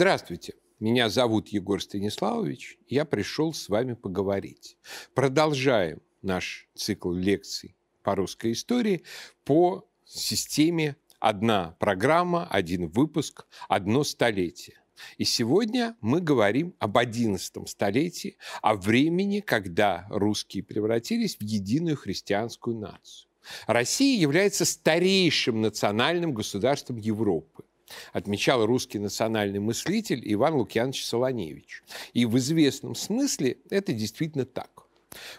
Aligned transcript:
Здравствуйте. 0.00 0.54
Меня 0.78 1.10
зовут 1.10 1.48
Егор 1.48 1.78
Станиславович. 1.78 2.78
Я 2.88 3.04
пришел 3.04 3.52
с 3.52 3.68
вами 3.68 3.92
поговорить. 3.92 4.78
Продолжаем 5.12 6.00
наш 6.22 6.70
цикл 6.74 7.12
лекций 7.12 7.76
по 8.02 8.14
русской 8.14 8.52
истории 8.52 9.02
по 9.44 9.86
системе 10.06 10.96
«Одна 11.18 11.76
программа, 11.78 12.46
один 12.46 12.88
выпуск, 12.88 13.46
одно 13.68 14.02
столетие». 14.02 14.80
И 15.18 15.24
сегодня 15.24 15.94
мы 16.00 16.22
говорим 16.22 16.74
об 16.78 16.96
одиннадцатом 16.96 17.66
столетии, 17.66 18.38
о 18.62 18.76
времени, 18.76 19.40
когда 19.40 20.06
русские 20.08 20.62
превратились 20.62 21.36
в 21.36 21.42
единую 21.42 21.98
христианскую 21.98 22.78
нацию. 22.78 23.28
Россия 23.66 24.18
является 24.18 24.64
старейшим 24.64 25.60
национальным 25.60 26.32
государством 26.32 26.96
Европы 26.96 27.64
отмечал 28.12 28.66
русский 28.66 28.98
национальный 28.98 29.60
мыслитель 29.60 30.20
Иван 30.24 30.54
Лукьянович 30.54 31.04
Солоневич. 31.04 31.82
И 32.12 32.26
в 32.26 32.36
известном 32.38 32.94
смысле 32.94 33.58
это 33.70 33.92
действительно 33.92 34.44
так. 34.44 34.86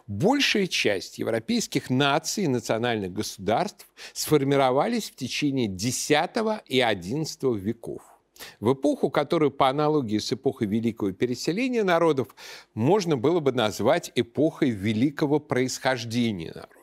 Большая 0.08 0.68
часть 0.68 1.18
европейских 1.18 1.90
наций 1.90 2.44
и 2.44 2.48
национальных 2.48 3.14
государств 3.14 3.88
сформировались 4.14 5.10
в 5.10 5.16
течение 5.16 5.68
X 5.68 6.12
и 6.68 6.80
XI 6.80 7.58
веков. 7.58 8.02
В 8.60 8.74
эпоху, 8.74 9.10
которую 9.10 9.52
по 9.52 9.70
аналогии 9.70 10.18
с 10.18 10.34
эпохой 10.34 10.68
Великого 10.68 11.12
переселения 11.12 11.84
народов 11.84 12.36
можно 12.74 13.16
было 13.16 13.40
бы 13.40 13.52
назвать 13.52 14.12
эпохой 14.16 14.72
великого 14.72 15.40
происхождения 15.40 16.52
народов. 16.54 16.81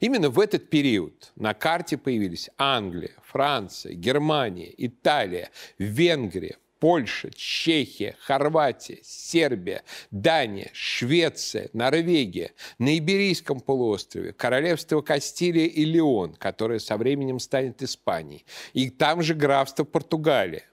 Именно 0.00 0.30
в 0.30 0.40
этот 0.40 0.70
период 0.70 1.32
на 1.36 1.54
карте 1.54 1.96
появились 1.96 2.50
Англия, 2.58 3.14
Франция, 3.24 3.94
Германия, 3.94 4.72
Италия, 4.76 5.50
Венгрия, 5.78 6.56
Польша, 6.82 7.30
Чехия, 7.32 8.16
Хорватия, 8.18 8.98
Сербия, 9.04 9.84
Дания, 10.10 10.68
Швеция, 10.72 11.70
Норвегия, 11.72 12.50
на 12.78 12.98
Иберийском 12.98 13.60
полуострове, 13.60 14.32
Королевство 14.32 15.00
Кастилия 15.00 15.66
и 15.66 15.84
Леон, 15.84 16.34
которое 16.34 16.80
со 16.80 16.96
временем 16.96 17.38
станет 17.38 17.82
Испанией, 17.84 18.44
и 18.72 18.90
там 18.90 19.22
же 19.22 19.34
графство 19.34 19.84
Португалия. 19.84 20.64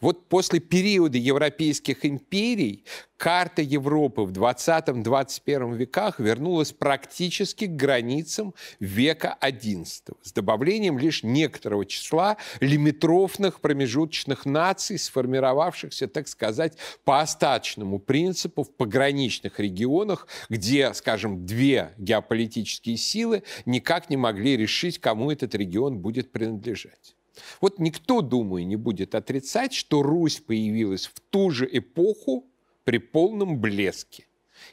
Вот 0.00 0.28
после 0.28 0.60
периода 0.60 1.18
европейских 1.18 2.04
империй 2.04 2.84
карта 3.20 3.60
Европы 3.60 4.22
в 4.22 4.32
20-21 4.32 5.76
веках 5.76 6.18
вернулась 6.18 6.72
практически 6.72 7.66
к 7.66 7.76
границам 7.76 8.54
века 8.80 9.36
XI, 9.42 10.16
с 10.22 10.32
добавлением 10.32 10.98
лишь 10.98 11.22
некоторого 11.22 11.84
числа 11.84 12.38
лимитрофных 12.60 13.60
промежуточных 13.60 14.46
наций, 14.46 14.98
сформировавшихся, 14.98 16.08
так 16.08 16.28
сказать, 16.28 16.78
по 17.04 17.20
остаточному 17.20 17.98
принципу 17.98 18.62
в 18.62 18.74
пограничных 18.74 19.60
регионах, 19.60 20.26
где, 20.48 20.94
скажем, 20.94 21.44
две 21.44 21.92
геополитические 21.98 22.96
силы 22.96 23.42
никак 23.66 24.08
не 24.08 24.16
могли 24.16 24.56
решить, 24.56 24.98
кому 24.98 25.30
этот 25.30 25.54
регион 25.54 25.98
будет 25.98 26.32
принадлежать. 26.32 27.14
Вот 27.60 27.78
никто, 27.78 28.20
думаю, 28.20 28.66
не 28.66 28.76
будет 28.76 29.14
отрицать, 29.14 29.72
что 29.72 30.02
Русь 30.02 30.40
появилась 30.40 31.06
в 31.06 31.20
ту 31.30 31.50
же 31.50 31.68
эпоху 31.70 32.46
при 32.84 32.98
полном 32.98 33.60
блеске. 33.60 34.26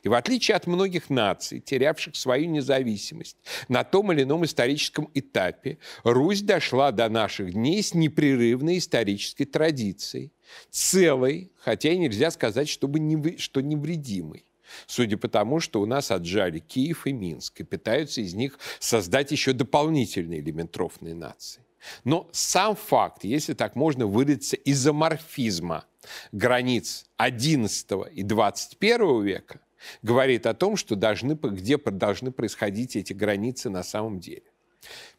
И 0.04 0.10
в 0.10 0.14
отличие 0.14 0.56
от 0.56 0.68
многих 0.68 1.10
наций, 1.10 1.60
терявших 1.60 2.16
свою 2.16 2.50
независимость 2.50 3.38
на 3.68 3.84
том 3.84 4.12
или 4.12 4.24
ином 4.24 4.46
историческом 4.46 5.10
этапе, 5.14 5.78
Русь 6.04 6.42
дошла 6.42 6.92
до 6.92 7.10
наших 7.10 7.54
дней 7.54 7.82
с 7.82 7.94
непрерывной 7.94 8.80
исторической 8.80 9.46
традицией, 9.46 10.32
целой, 10.70 11.52
хотя 11.60 11.92
и 11.92 11.98
нельзя 11.98 12.32
сказать, 12.32 12.70
чтобы 12.70 13.00
не, 13.00 13.38
что 13.38 13.62
невредимой. 13.62 14.46
Судя 14.86 15.18
по 15.18 15.30
тому, 15.30 15.60
что 15.60 15.82
у 15.82 15.86
нас 15.86 16.12
отжали 16.12 16.60
Киев 16.60 17.08
и 17.08 17.14
Минск 17.14 17.62
и 17.62 17.64
пытаются 17.64 18.22
из 18.22 18.34
них 18.34 18.60
создать 18.80 19.32
еще 19.32 19.54
дополнительные 19.54 20.42
элементрофные 20.42 21.16
нации. 21.16 21.62
Но 22.04 22.30
сам 22.32 22.76
факт, 22.76 23.24
если 23.24 23.54
так 23.54 23.76
можно 23.76 24.08
выразиться, 24.08 24.56
изоморфизма 24.56 25.86
границ 26.32 27.06
XI 27.18 28.12
и 28.14 28.24
XXI 28.24 29.24
века 29.24 29.60
говорит 30.02 30.46
о 30.46 30.54
том, 30.54 30.76
что 30.76 30.96
должны, 30.96 31.34
где 31.34 31.78
должны 31.78 32.32
происходить 32.32 32.96
эти 32.96 33.14
границы 33.14 33.70
на 33.70 33.84
самом 33.84 34.20
деле. 34.20 34.44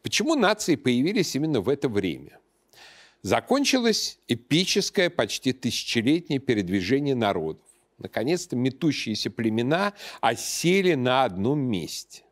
Почему 0.01 0.35
нации 0.35 0.75
появились 0.75 1.35
именно 1.35 1.61
в 1.61 1.69
это 1.69 1.89
время? 1.89 2.39
Закончилось 3.21 4.19
эпическое, 4.27 5.09
почти 5.09 5.51
тысячелетнее 5.51 6.39
передвижение 6.39 7.15
народов. 7.15 7.67
Наконец-то 7.97 8.55
метущиеся 8.55 9.29
племена 9.29 9.93
осели 10.21 10.93
на 10.93 11.25
одном 11.25 11.59
месте. 11.59 12.23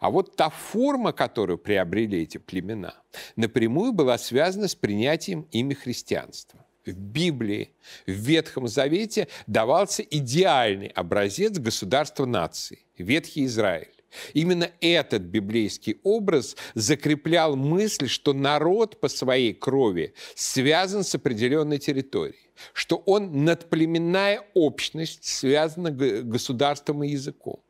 А 0.00 0.10
вот 0.10 0.36
та 0.36 0.50
форма, 0.50 1.12
которую 1.12 1.58
приобрели 1.58 2.22
эти 2.22 2.38
племена, 2.38 2.94
напрямую 3.36 3.92
была 3.92 4.18
связана 4.18 4.68
с 4.68 4.74
принятием 4.74 5.46
ими 5.52 5.74
христианства. 5.74 6.64
В 6.84 6.92
Библии, 6.92 7.72
в 8.06 8.12
Ветхом 8.12 8.68
Завете 8.68 9.26
давался 9.46 10.02
идеальный 10.02 10.88
образец 10.88 11.58
государства 11.58 12.26
нации– 12.26 12.86
Ветхий 12.98 13.44
Израиль. 13.46 13.96
Именно 14.34 14.70
этот 14.80 15.22
библейский 15.22 16.00
образ 16.02 16.56
закреплял 16.74 17.56
мысль, 17.56 18.08
что 18.08 18.32
народ 18.32 19.00
по 19.00 19.08
своей 19.08 19.52
крови 19.52 20.14
связан 20.34 21.04
с 21.04 21.14
определенной 21.14 21.78
территорией, 21.78 22.50
что 22.72 22.96
он 23.06 23.44
надплеменная 23.44 24.42
общность 24.54 25.24
связана 25.24 25.90
государством 25.90 27.02
и 27.04 27.08
языком 27.08 27.60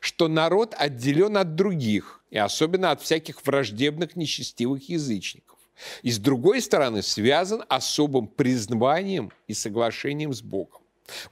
что 0.00 0.28
народ 0.28 0.74
отделен 0.76 1.36
от 1.36 1.54
других, 1.54 2.22
и 2.30 2.38
особенно 2.38 2.90
от 2.90 3.02
всяких 3.02 3.44
враждебных 3.44 4.16
нечестивых 4.16 4.88
язычников. 4.88 5.58
И 6.02 6.10
с 6.10 6.18
другой 6.18 6.60
стороны 6.60 7.02
связан 7.02 7.64
особым 7.68 8.28
признанием 8.28 9.32
и 9.48 9.54
соглашением 9.54 10.32
с 10.32 10.42
Богом. 10.42 10.82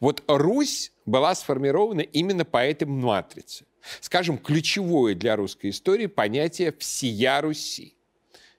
Вот 0.01 0.23
Русь 0.27 0.93
была 1.07 1.35
сформирована 1.35 2.01
именно 2.01 2.45
по 2.45 2.59
этой 2.59 2.85
матрице. 2.85 3.65
Скажем, 4.01 4.39
ключевое 4.39 5.15
для 5.15 5.37
русской 5.37 5.71
истории 5.71 6.07
понятие 6.07 6.73
«всея 6.73 7.41
Руси». 7.41 7.95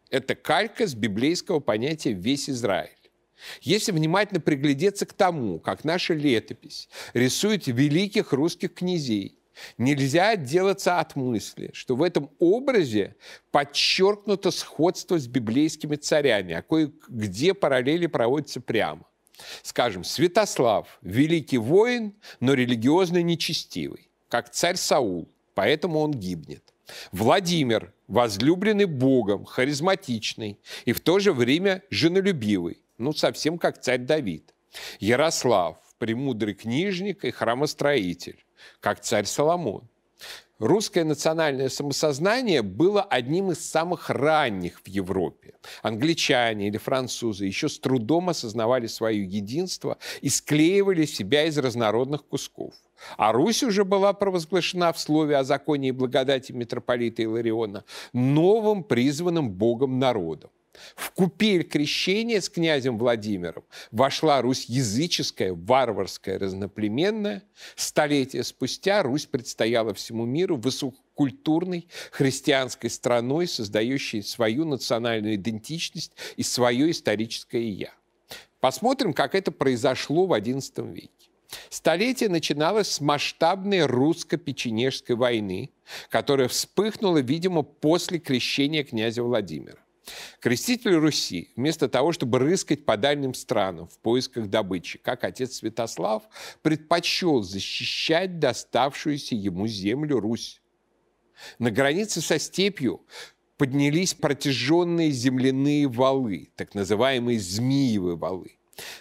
Это 0.10 0.36
калька 0.36 0.88
с 0.88 0.96
библейского 0.96 1.60
понятия 1.60 2.14
«весь 2.14 2.50
Израиль». 2.50 2.90
Если 3.62 3.92
внимательно 3.92 4.40
приглядеться 4.40 5.06
к 5.06 5.14
тому, 5.14 5.60
как 5.60 5.84
наша 5.84 6.14
летопись 6.14 6.90
рисует 7.14 7.68
великих 7.68 8.34
русских 8.34 8.74
князей, 8.74 9.40
Нельзя 9.78 10.30
отделаться 10.30 11.00
от 11.00 11.16
мысли, 11.16 11.72
что 11.74 11.96
в 11.96 12.04
этом 12.04 12.30
образе 12.40 13.16
подчеркнуто 13.52 14.52
сходство 14.52 15.20
с 15.20 15.28
библейскими 15.28 15.96
царями, 15.96 16.54
а 16.54 16.62
кое-где 16.62 17.54
параллели 17.54 18.08
проводятся 18.08 18.62
прямо. 18.62 19.06
Скажем, 19.64 20.04
Святослав– 20.04 21.00
великий 21.02 21.58
воин, 21.58 22.16
но 22.40 22.54
религиозно 22.54 23.22
нечестивый, 23.22 24.10
как 24.30 24.52
царь 24.52 24.76
Саул, 24.76 25.30
поэтому 25.54 26.00
он 26.00 26.12
гибнет. 26.12 26.74
Владимир– 27.12 27.94
возлюбленный 28.08 28.86
Богом, 28.86 29.46
харизматичный 29.46 30.60
и 30.86 30.94
в 30.94 31.00
то 31.00 31.20
же 31.20 31.34
время 31.34 31.82
женолюбивый, 31.90 32.84
ну, 32.98 33.14
совсем 33.14 33.58
как 33.58 33.82
царь 33.82 34.00
Давид. 34.00 34.54
Ярослав– 35.00 35.78
премудрый 36.02 36.56
книжник 36.56 37.24
и 37.26 37.30
храмостроитель 37.30 38.44
как 38.80 39.02
царь 39.02 39.26
Соломон. 39.26 39.88
Русское 40.58 41.04
национальное 41.04 41.70
самосознание 41.70 42.64
было 42.64 43.04
одним 43.04 43.52
из 43.52 43.64
самых 43.70 44.10
ранних 44.10 44.82
в 44.84 44.88
Европе. 44.88 45.54
Англичане 45.84 46.70
или 46.70 46.78
французы 46.78 47.46
еще 47.46 47.70
с 47.70 47.80
трудом 47.80 48.30
осознавали 48.30 48.88
свое 48.88 49.24
единство 49.24 50.00
и 50.22 50.30
склеивали 50.30 51.06
себя 51.06 51.46
из 51.46 51.60
разнородных 51.60 52.26
кусков. 52.26 52.74
А 53.18 53.32
Русь 53.32 53.62
уже 53.62 53.86
была 53.86 54.14
провозглашена 54.14 54.94
в 54.94 55.00
слове 55.00 55.38
о 55.38 55.44
законе 55.44 55.90
и 55.90 55.92
благодати 55.92 56.52
митрополита 56.52 57.22
Илариона 57.22 57.84
новым 58.12 58.84
призванным 58.84 59.52
Богом 59.52 60.00
народом. 60.00 60.50
В 60.96 61.12
купель 61.12 61.64
крещения 61.64 62.40
с 62.40 62.50
князем 62.50 62.98
Владимиром 62.98 63.64
вошла 63.92 64.42
Русь 64.42 64.66
языческая, 64.66 65.54
варварская, 65.54 66.40
разноплеменная. 66.40 67.44
Столетия 67.76 68.44
спустя 68.44 69.04
Русь 69.04 69.26
предстояла 69.26 69.94
всему 69.94 70.26
миру 70.26 70.56
высококультурной 70.56 71.88
христианской 72.12 72.90
страной, 72.90 73.48
создающей 73.48 74.24
свою 74.24 74.66
национальную 74.66 75.36
идентичность 75.36 76.14
и 76.38 76.44
свое 76.44 76.92
историческое 76.92 77.70
«я». 77.70 77.92
Посмотрим, 78.62 79.14
как 79.14 79.36
это 79.36 79.52
произошло 79.52 80.26
в 80.26 80.34
XI 80.34 80.94
веке. 80.94 81.10
Столетие 81.70 82.30
начиналось 82.30 82.88
с 82.88 83.02
масштабной 83.02 83.86
русско-печенежской 83.86 85.16
войны, 85.16 85.72
которая 86.10 86.48
вспыхнула, 86.48 87.18
видимо, 87.18 87.64
после 87.64 88.20
крещения 88.20 88.84
князя 88.86 89.24
Владимира. 89.24 89.80
Креститель 90.40 90.96
Руси, 90.96 91.52
вместо 91.56 91.88
того, 91.88 92.12
чтобы 92.12 92.40
рыскать 92.40 92.86
по 92.86 92.98
дальним 92.98 93.34
странам 93.34 93.88
в 93.88 93.98
поисках 94.00 94.48
добычи, 94.48 95.00
как 95.00 95.24
отец 95.24 95.58
Святослав, 95.58 96.24
предпочел 96.62 97.42
защищать 97.42 98.40
доставшуюся 98.40 99.36
ему 99.36 99.68
землю 99.68 100.20
Русь. 100.20 100.62
На 101.60 101.72
границе 101.72 102.22
со 102.22 102.40
степью 102.40 103.06
поднялись 103.58 104.14
протяженные 104.14 105.12
земляные 105.12 105.88
валы, 105.88 106.52
так 106.56 106.74
называемые 106.74 107.40
змеевые 107.40 108.16
валы. 108.16 108.58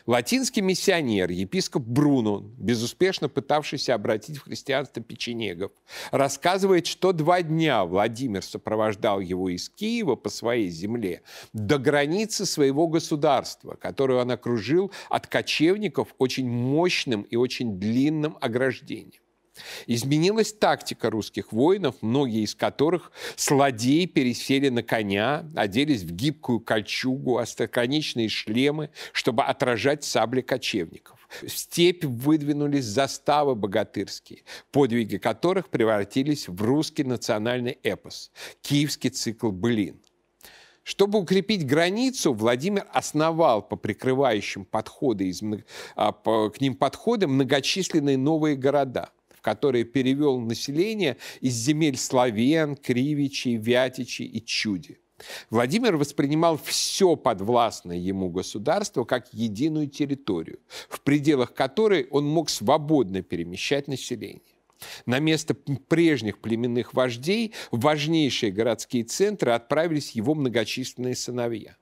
Латинский 0.07 0.63
миссионер, 0.63 1.31
епископ 1.31 1.83
Бруно, 1.83 2.41
безуспешно 2.59 3.29
пытавшийся 3.29 3.95
обратить 3.95 4.39
в 4.39 4.45
христианство 4.45 5.03
печенегов, 5.03 5.73
рассказывает, 6.11 6.87
что 6.87 7.13
два 7.13 7.43
дня 7.43 7.85
Владимир 7.85 8.43
сопровождал 8.43 9.21
его 9.21 9.49
из 9.49 9.69
Киева 9.69 10.17
по 10.17 10.29
своей 10.29 10.69
земле 10.69 11.23
до 11.53 11.79
границы 11.79 12.47
своего 12.47 12.89
государства, 12.89 13.77
которую 13.77 14.21
он 14.21 14.31
окружил 14.31 14.91
от 15.09 15.27
кочевников 15.27 16.15
очень 16.19 16.49
мощным 16.49 17.23
и 17.23 17.37
очень 17.37 17.79
длинным 17.79 18.37
ограждением. 18.41 19.23
Изменилась 19.87 20.53
тактика 20.53 21.11
русских 21.11 21.53
воинов, 21.53 21.97
многие 22.03 22.45
из 22.45 22.55
которых 22.55 23.11
сладеи 23.37 24.07
пересели 24.07 24.69
на 24.69 24.83
коня, 24.83 25.45
оделись 25.57 26.03
в 26.03 26.13
гибкую 26.13 26.61
кольчугу, 26.61 27.39
остроконечные 27.39 28.29
шлемы, 28.29 28.91
чтобы 29.13 29.43
отражать 29.43 30.05
сабли 30.05 30.41
кочевников. 30.41 31.29
В 31.43 31.49
степь 31.49 32.05
выдвинулись 32.05 32.85
заставы 32.85 33.55
богатырские, 33.55 34.43
подвиги 34.71 35.17
которых 35.17 35.69
превратились 35.69 36.49
в 36.49 36.63
русский 36.63 37.05
национальный 37.05 37.79
эпос– 37.83 38.31
киевский 38.63 39.11
цикл 39.11 39.51
«Былин». 39.51 40.01
Чтобы 40.83 41.19
укрепить 41.19 41.67
границу, 41.67 42.33
Владимир 42.33 42.87
основал 42.93 43.63
по 43.63 43.77
прикрывающим 43.77 44.65
подходы 44.65 45.29
из, 45.29 45.43
а, 45.95 46.13
к 46.13 46.61
ним 46.61 46.75
подходы 46.75 47.27
многочисленные 47.27 48.17
новые 48.17 48.57
города– 48.57 49.11
которые 49.43 49.85
перевел 49.85 50.39
население 50.39 51.17
из 51.41 51.55
земель 51.55 51.97
славян, 51.97 52.77
кривичей, 52.77 53.57
вятичей 53.57 54.27
и 54.27 54.45
чуди. 54.45 54.99
Владимир 55.51 55.97
воспринимал 55.97 56.59
все 56.63 57.17
подвластное 57.17 57.97
ему 57.97 58.31
государство 58.31 59.05
как 59.05 59.33
единую 59.33 59.89
территорию, 59.89 60.61
в 60.89 61.01
пределах 61.03 61.55
которой 61.55 62.07
он 62.11 62.27
мог 62.27 62.49
свободно 62.51 63.23
перемещать 63.23 63.89
население. 63.89 64.43
На 65.05 65.19
место 65.19 65.55
прежних 65.89 66.39
племенных 66.39 66.95
вождей 66.95 67.53
в 67.71 67.81
важнейшие 67.81 68.51
городские 68.51 69.05
центры 69.05 69.53
отправились 69.53 70.13
его 70.13 70.35
многочисленные 70.35 71.15
сыновья. 71.15 71.77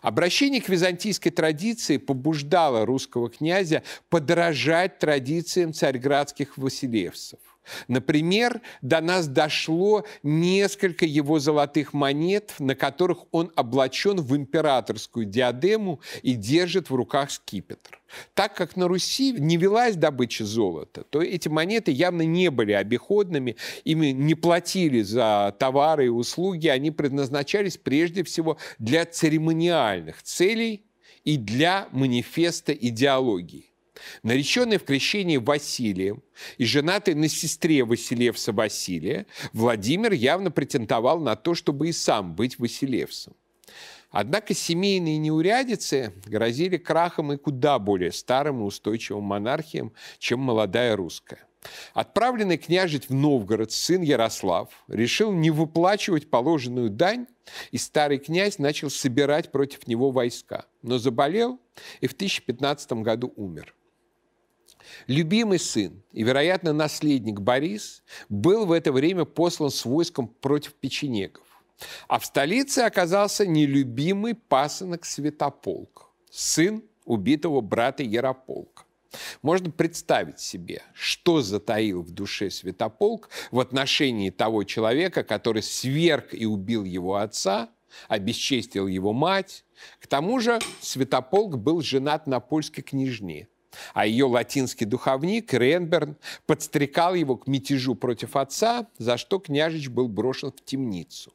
Обращение 0.00 0.60
к 0.60 0.68
византийской 0.68 1.32
традиции 1.32 1.96
побуждало 1.96 2.84
русского 2.86 3.30
князя 3.30 3.82
подражать 4.08 4.98
традициям 4.98 5.72
царьградских 5.72 6.56
василевцев. 6.58 7.38
Например, 7.88 8.60
до 8.80 9.00
нас 9.00 9.28
дошло 9.28 10.04
несколько 10.22 11.06
его 11.06 11.38
золотых 11.38 11.92
монет, 11.92 12.54
на 12.58 12.74
которых 12.74 13.24
он 13.30 13.52
облачен 13.54 14.20
в 14.20 14.36
императорскую 14.36 15.26
диадему 15.26 16.00
и 16.22 16.34
держит 16.34 16.90
в 16.90 16.94
руках 16.94 17.30
скипетр. 17.30 18.00
Так 18.34 18.54
как 18.54 18.76
на 18.76 18.88
Руси 18.88 19.32
не 19.32 19.56
велась 19.56 19.96
добыча 19.96 20.44
золота, 20.44 21.04
то 21.04 21.22
эти 21.22 21.48
монеты 21.48 21.92
явно 21.92 22.22
не 22.22 22.50
были 22.50 22.72
обиходными, 22.72 23.56
ими 23.84 24.08
не 24.08 24.34
платили 24.34 25.02
за 25.02 25.54
товары 25.58 26.06
и 26.06 26.08
услуги, 26.08 26.68
они 26.68 26.90
предназначались 26.90 27.78
прежде 27.78 28.22
всего 28.22 28.58
для 28.78 29.06
церемониальных 29.06 30.22
целей 30.22 30.84
и 31.24 31.36
для 31.36 31.88
манифеста 31.92 32.72
идеологии. 32.72 33.71
Нареченный 34.22 34.78
в 34.78 34.84
крещении 34.84 35.36
Василием 35.36 36.22
и 36.56 36.64
женатый 36.64 37.14
на 37.14 37.28
сестре 37.28 37.84
Василевса 37.84 38.52
Василия, 38.52 39.26
Владимир 39.52 40.12
явно 40.12 40.50
претендовал 40.50 41.20
на 41.20 41.36
то, 41.36 41.54
чтобы 41.54 41.88
и 41.88 41.92
сам 41.92 42.34
быть 42.34 42.58
Василевсом. 42.58 43.34
Однако 44.10 44.54
семейные 44.54 45.16
неурядицы 45.16 46.12
грозили 46.26 46.76
крахом 46.76 47.32
и 47.32 47.38
куда 47.38 47.78
более 47.78 48.12
старым 48.12 48.60
и 48.60 48.64
устойчивым 48.64 49.24
монархиям, 49.24 49.92
чем 50.18 50.40
молодая 50.40 50.96
русская. 50.96 51.46
Отправленный 51.94 52.58
княжить 52.58 53.08
в 53.08 53.14
Новгород 53.14 53.72
сын 53.72 54.02
Ярослав 54.02 54.68
решил 54.88 55.32
не 55.32 55.50
выплачивать 55.50 56.28
положенную 56.28 56.90
дань, 56.90 57.26
и 57.70 57.78
старый 57.78 58.18
князь 58.18 58.58
начал 58.58 58.90
собирать 58.90 59.50
против 59.50 59.86
него 59.86 60.10
войска, 60.10 60.66
но 60.82 60.98
заболел 60.98 61.60
и 62.00 62.06
в 62.06 62.12
1015 62.12 62.92
году 62.94 63.32
умер. 63.36 63.74
Любимый 65.06 65.58
сын 65.58 66.02
и, 66.12 66.22
вероятно, 66.22 66.72
наследник 66.72 67.40
Борис 67.40 68.02
был 68.28 68.66
в 68.66 68.72
это 68.72 68.92
время 68.92 69.24
послан 69.24 69.70
с 69.70 69.84
войском 69.84 70.28
против 70.28 70.74
печенегов. 70.74 71.44
А 72.08 72.18
в 72.18 72.24
столице 72.24 72.80
оказался 72.80 73.46
нелюбимый 73.46 74.34
пасынок 74.34 75.04
Святополк, 75.04 76.10
сын 76.30 76.82
убитого 77.04 77.60
брата 77.60 78.02
Ярополка. 78.02 78.84
Можно 79.42 79.70
представить 79.70 80.40
себе, 80.40 80.82
что 80.94 81.42
затаил 81.42 82.02
в 82.02 82.12
душе 82.12 82.50
Святополк 82.50 83.28
в 83.50 83.60
отношении 83.60 84.30
того 84.30 84.64
человека, 84.64 85.22
который 85.22 85.62
сверг 85.62 86.28
и 86.32 86.46
убил 86.46 86.84
его 86.84 87.16
отца, 87.16 87.70
обесчестил 88.08 88.86
его 88.86 89.12
мать. 89.12 89.64
К 90.00 90.06
тому 90.06 90.40
же 90.40 90.58
Святополк 90.80 91.58
был 91.58 91.82
женат 91.82 92.26
на 92.26 92.40
польской 92.40 92.82
княжне, 92.82 93.48
а 93.94 94.06
ее 94.06 94.26
латинский 94.26 94.86
духовник 94.86 95.52
Ренберн 95.52 96.16
подстрекал 96.46 97.14
его 97.14 97.36
к 97.36 97.46
мятежу 97.46 97.94
против 97.94 98.36
отца, 98.36 98.86
за 98.98 99.16
что 99.16 99.38
княжич 99.38 99.88
был 99.88 100.08
брошен 100.08 100.52
в 100.52 100.64
темницу. 100.64 101.32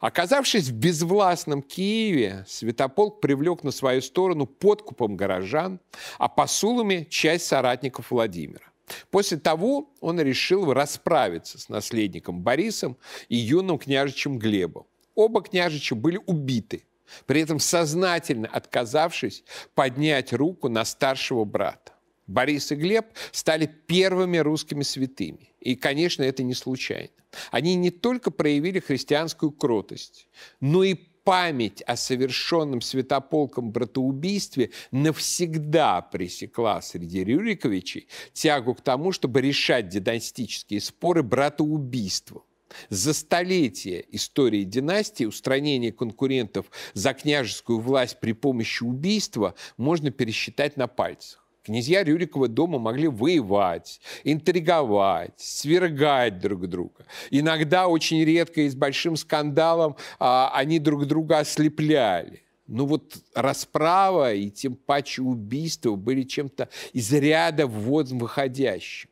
Оказавшись 0.00 0.68
в 0.68 0.74
безвластном 0.74 1.62
Киеве, 1.62 2.44
Святополк 2.48 3.20
привлек 3.20 3.62
на 3.62 3.70
свою 3.70 4.02
сторону 4.02 4.46
подкупом 4.46 5.16
горожан, 5.16 5.80
а 6.18 6.28
посулами 6.28 7.06
часть 7.08 7.46
соратников 7.46 8.10
Владимира. 8.10 8.64
После 9.10 9.38
того 9.38 9.90
он 10.00 10.20
решил 10.20 10.72
расправиться 10.72 11.58
с 11.58 11.68
наследником 11.68 12.42
Борисом 12.42 12.98
и 13.28 13.36
юным 13.36 13.78
княжичем 13.78 14.38
Глебом. 14.38 14.86
Оба 15.14 15.42
княжича 15.42 15.94
были 15.94 16.20
убиты– 16.26 16.84
при 17.26 17.40
этом 17.40 17.58
сознательно 17.58 18.48
отказавшись 18.48 19.44
поднять 19.74 20.32
руку 20.32 20.68
на 20.68 20.84
старшего 20.84 21.44
брата. 21.44 21.92
Борис 22.26 22.72
и 22.72 22.74
Глеб 22.74 23.06
стали 23.32 23.66
первыми 23.66 24.38
русскими 24.38 24.82
святыми. 24.82 25.52
И, 25.60 25.76
конечно, 25.76 26.22
это 26.22 26.42
не 26.42 26.54
случайно. 26.54 27.10
Они 27.50 27.74
не 27.74 27.90
только 27.90 28.30
проявили 28.30 28.80
христианскую 28.80 29.50
кротость, 29.52 30.28
но 30.60 30.84
и 30.84 30.94
память 30.94 31.82
о 31.82 31.96
совершенном 31.96 32.80
святополком 32.80 33.72
братоубийстве 33.72 34.70
навсегда 34.90 36.02
пресекла 36.02 36.80
среди 36.82 37.24
Рюриковичей 37.24 38.08
тягу 38.32 38.74
к 38.74 38.82
тому, 38.82 39.10
чтобы 39.10 39.40
решать 39.40 39.88
династические 39.88 40.80
споры 40.80 41.22
братоубийством. 41.22 42.42
За 42.88 43.12
столетия 43.14 44.04
истории 44.10 44.64
династии 44.64 45.24
устранение 45.24 45.92
конкурентов 45.92 46.66
за 46.92 47.14
княжескую 47.14 47.80
власть 47.80 48.18
при 48.20 48.32
помощи 48.32 48.82
убийства 48.82 49.54
можно 49.76 50.10
пересчитать 50.10 50.76
на 50.76 50.86
пальцах. 50.86 51.44
Князья 51.64 52.04
Рюрикова 52.04 52.46
дома 52.46 52.78
могли 52.78 53.08
воевать, 53.08 54.00
интриговать, 54.22 55.32
свергать 55.38 56.38
друг 56.38 56.66
друга. 56.68 57.06
Иногда, 57.30 57.88
очень 57.88 58.22
редко 58.22 58.60
и 58.60 58.68
с 58.68 58.74
большим 58.74 59.16
скандалом, 59.16 59.96
а, 60.18 60.50
они 60.54 60.78
друг 60.78 61.06
друга 61.06 61.38
ослепляли. 61.38 62.42
Но 62.66 62.84
вот 62.84 63.16
расправа 63.34 64.34
и 64.34 64.50
тем 64.50 64.76
паче 64.76 65.22
убийство 65.22 65.96
были 65.96 66.22
чем-то 66.22 66.68
из 66.92 67.10
ряда 67.12 67.66
ввод 67.66 68.10
выходящим 68.10 69.08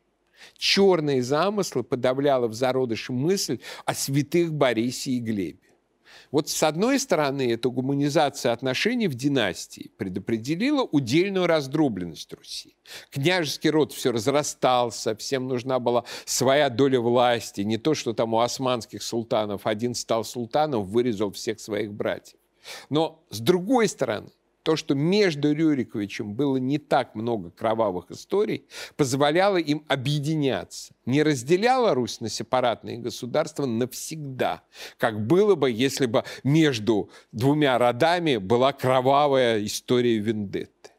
черные 0.57 1.23
замыслы 1.23 1.83
подавляла 1.83 2.47
в 2.47 2.53
зародыше 2.53 3.13
мысль 3.13 3.59
о 3.85 3.93
святых 3.93 4.53
Борисе 4.53 5.11
и 5.11 5.19
Глебе. 5.19 5.59
Вот 6.31 6.49
с 6.49 6.63
одной 6.63 6.99
стороны, 6.99 7.51
эта 7.51 7.69
гуманизация 7.69 8.53
отношений 8.53 9.07
в 9.07 9.15
династии 9.15 9.91
предопределила 9.97 10.81
удельную 10.81 11.47
раздробленность 11.47 12.33
Руси. 12.33 12.75
Княжеский 13.11 13.69
род 13.69 13.93
все 13.93 14.11
разрастался, 14.11 15.15
всем 15.15 15.47
нужна 15.47 15.79
была 15.79 16.05
своя 16.25 16.69
доля 16.69 16.99
власти, 16.99 17.61
не 17.61 17.77
то, 17.77 17.93
что 17.93 18.13
там 18.13 18.33
у 18.33 18.39
османских 18.39 19.03
султанов 19.03 19.67
один 19.67 19.93
стал 19.95 20.23
султаном, 20.23 20.85
вырезал 20.85 21.31
всех 21.31 21.59
своих 21.59 21.93
братьев. 21.93 22.39
Но 22.89 23.23
с 23.29 23.39
другой 23.39 23.87
стороны, 23.87 24.29
то, 24.63 24.77
что 24.77 24.95
между 24.95 25.53
Рюриковичем 25.53 26.33
было 26.33 26.57
не 26.57 26.77
так 26.77 27.15
много 27.15 27.51
кровавых 27.51 28.09
историй, 28.11 28.65
позволяло 28.95 29.57
им 29.57 29.85
объединяться. 29.89 30.93
Не 31.05 31.21
разделяла 31.21 31.93
Русь 31.93 32.21
на 32.21 32.29
сепаратные 32.29 32.97
государства 32.97 33.65
навсегда, 33.65 34.63
как 34.97 35.27
было 35.27 35.55
бы, 35.55 35.69
если 35.69 36.05
бы 36.05 36.23
между 36.43 37.09
двумя 37.31 37.77
родами 37.77 38.37
была 38.37 38.71
кровавая 38.71 39.63
история 39.63 40.17
вендетты. 40.17 40.91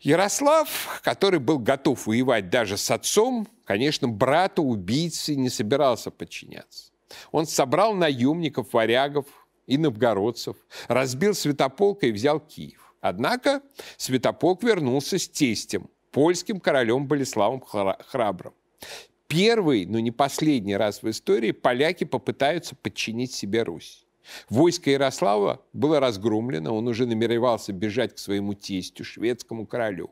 Ярослав, 0.00 1.00
который 1.04 1.38
был 1.38 1.58
готов 1.60 2.06
воевать 2.06 2.50
даже 2.50 2.76
с 2.76 2.90
отцом, 2.90 3.46
конечно, 3.64 4.08
брату 4.08 4.62
убийцы 4.64 5.36
не 5.36 5.48
собирался 5.48 6.10
подчиняться. 6.10 6.90
Он 7.30 7.46
собрал 7.46 7.94
наемников, 7.94 8.72
варягов, 8.72 9.26
и 9.66 9.78
новгородцев, 9.78 10.56
разбил 10.88 11.34
Святополка 11.34 12.06
и 12.06 12.12
взял 12.12 12.40
Киев. 12.40 12.94
Однако 13.00 13.62
Святополк 13.96 14.62
вернулся 14.62 15.18
с 15.18 15.28
тестем, 15.28 15.90
польским 16.12 16.60
королем 16.60 17.06
Болеславом 17.06 17.60
Храбрым. 17.60 18.54
Первый, 19.26 19.86
но 19.86 19.98
не 19.98 20.10
последний 20.10 20.76
раз 20.76 21.02
в 21.02 21.08
истории 21.08 21.52
поляки 21.52 22.04
попытаются 22.04 22.76
подчинить 22.76 23.32
себе 23.32 23.62
Русь. 23.62 24.06
Войско 24.48 24.90
Ярослава 24.90 25.62
было 25.72 26.00
разгромлено, 26.00 26.74
он 26.74 26.86
уже 26.86 27.06
намеревался 27.06 27.72
бежать 27.72 28.14
к 28.14 28.18
своему 28.18 28.54
тестю, 28.54 29.04
шведскому 29.04 29.66
королю. 29.66 30.10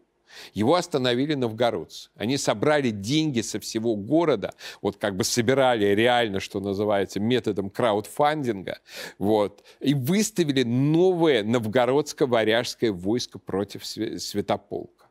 Его 0.54 0.74
остановили 0.74 1.34
новгородцы. 1.34 2.10
Они 2.14 2.36
собрали 2.36 2.90
деньги 2.90 3.40
со 3.40 3.60
всего 3.60 3.96
города, 3.96 4.54
вот 4.82 4.96
как 4.96 5.16
бы 5.16 5.24
собирали 5.24 5.86
реально, 5.86 6.40
что 6.40 6.60
называется, 6.60 7.20
методом 7.20 7.70
краудфандинга, 7.70 8.80
вот, 9.18 9.64
и 9.80 9.94
выставили 9.94 10.62
новое 10.62 11.42
новгородско-варяжское 11.42 12.92
войско 12.92 13.38
против 13.38 13.84
Святополка. 13.86 15.06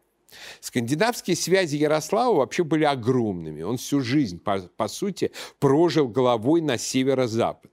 Скандинавские 0.59 1.35
связи 1.35 1.75
Ярослава 1.75 2.35
вообще 2.35 2.63
были 2.63 2.83
огромными. 2.83 3.61
Он 3.63 3.77
всю 3.77 4.01
жизнь, 4.01 4.39
по, 4.39 4.59
по 4.59 4.87
сути, 4.87 5.31
прожил 5.59 6.07
головой 6.07 6.61
на 6.61 6.77
северо-запад. 6.77 7.71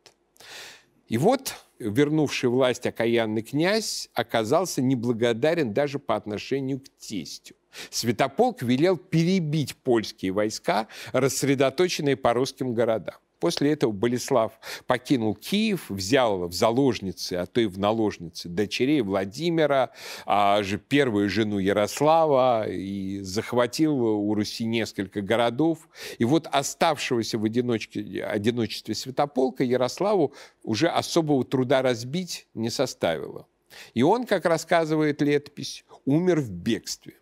И 1.08 1.18
вот 1.18 1.54
вернувший 1.78 2.50
власть 2.50 2.86
окаянный 2.86 3.42
князь 3.42 4.10
оказался 4.14 4.82
неблагодарен 4.82 5.72
даже 5.72 5.98
по 5.98 6.16
отношению 6.16 6.80
к 6.80 6.88
тестю. 6.98 7.54
Святополк 7.90 8.62
велел 8.62 8.96
перебить 8.96 9.76
польские 9.76 10.32
войска, 10.32 10.88
рассредоточенные 11.12 12.16
по 12.16 12.32
русским 12.32 12.74
городам. 12.74 13.16
После 13.38 13.72
этого 13.72 13.92
Болеслав 13.92 14.52
покинул 14.86 15.34
Киев, 15.34 15.90
взял 15.90 16.48
в 16.48 16.52
заложницы, 16.52 17.34
а 17.34 17.46
то 17.46 17.60
и 17.60 17.66
в 17.66 17.78
наложницы 17.78 18.48
дочерей 18.48 19.02
Владимира, 19.02 19.90
а 20.24 20.62
же 20.62 20.78
первую 20.78 21.28
жену 21.28 21.58
Ярослава 21.58 22.66
и 22.68 23.20
захватил 23.20 24.02
у 24.02 24.34
Руси 24.34 24.64
несколько 24.64 25.20
городов. 25.20 25.88
И 26.18 26.24
вот 26.24 26.48
оставшегося 26.50 27.38
в 27.38 27.44
одиночке, 27.44 28.24
одиночестве 28.24 28.94
Святополка 28.94 29.64
Ярославу 29.64 30.32
уже 30.62 30.88
особого 30.88 31.44
труда 31.44 31.82
разбить 31.82 32.48
не 32.54 32.70
составило. 32.70 33.46
И 33.94 34.02
он, 34.02 34.24
как 34.24 34.46
рассказывает 34.46 35.20
летопись, 35.20 35.84
умер 36.04 36.40
в 36.40 36.50
бегстве. 36.50 37.14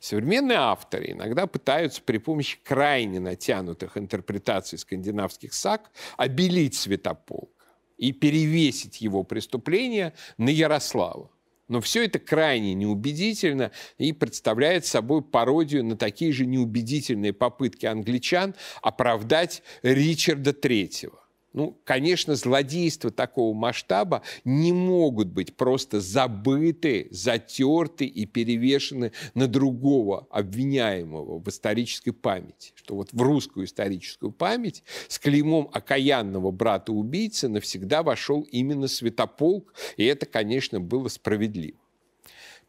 Современные 0.00 0.58
авторы 0.58 1.12
иногда 1.12 1.46
пытаются 1.46 2.02
при 2.02 2.18
помощи 2.18 2.58
крайне 2.62 3.20
натянутых 3.20 3.96
интерпретаций 3.96 4.78
скандинавских 4.78 5.52
саг 5.52 5.90
обелить 6.16 6.74
Святополка 6.74 7.64
и 7.96 8.12
перевесить 8.12 9.00
его 9.00 9.22
преступление 9.24 10.14
на 10.38 10.48
Ярослава. 10.48 11.30
Но 11.68 11.80
все 11.80 12.04
это 12.04 12.18
крайне 12.18 12.74
неубедительно 12.74 13.72
и 13.96 14.12
представляет 14.12 14.84
собой 14.84 15.22
пародию 15.22 15.84
на 15.84 15.96
такие 15.96 16.32
же 16.32 16.44
неубедительные 16.44 17.32
попытки 17.32 17.86
англичан 17.86 18.54
оправдать 18.82 19.62
Ричарда 19.82 20.52
Третьего. 20.52 21.23
Ну, 21.54 21.78
конечно, 21.84 22.34
злодейства 22.34 23.12
такого 23.12 23.54
масштаба 23.54 24.22
не 24.44 24.72
могут 24.72 25.28
быть 25.28 25.56
просто 25.56 26.00
забыты, 26.00 27.06
затерты 27.12 28.06
и 28.06 28.26
перевешены 28.26 29.12
на 29.34 29.46
другого 29.46 30.26
обвиняемого 30.30 31.38
в 31.38 31.48
исторической 31.48 32.10
памяти. 32.10 32.72
Что 32.74 32.96
вот 32.96 33.10
в 33.12 33.22
русскую 33.22 33.66
историческую 33.66 34.32
память 34.32 34.82
с 35.06 35.20
клеймом 35.20 35.70
окаянного 35.72 36.50
брата-убийцы 36.50 37.48
навсегда 37.48 38.02
вошел 38.02 38.42
именно 38.50 38.88
Святополк, 38.88 39.74
и 39.96 40.04
это, 40.04 40.26
конечно, 40.26 40.80
было 40.80 41.06
справедливо. 41.06 41.78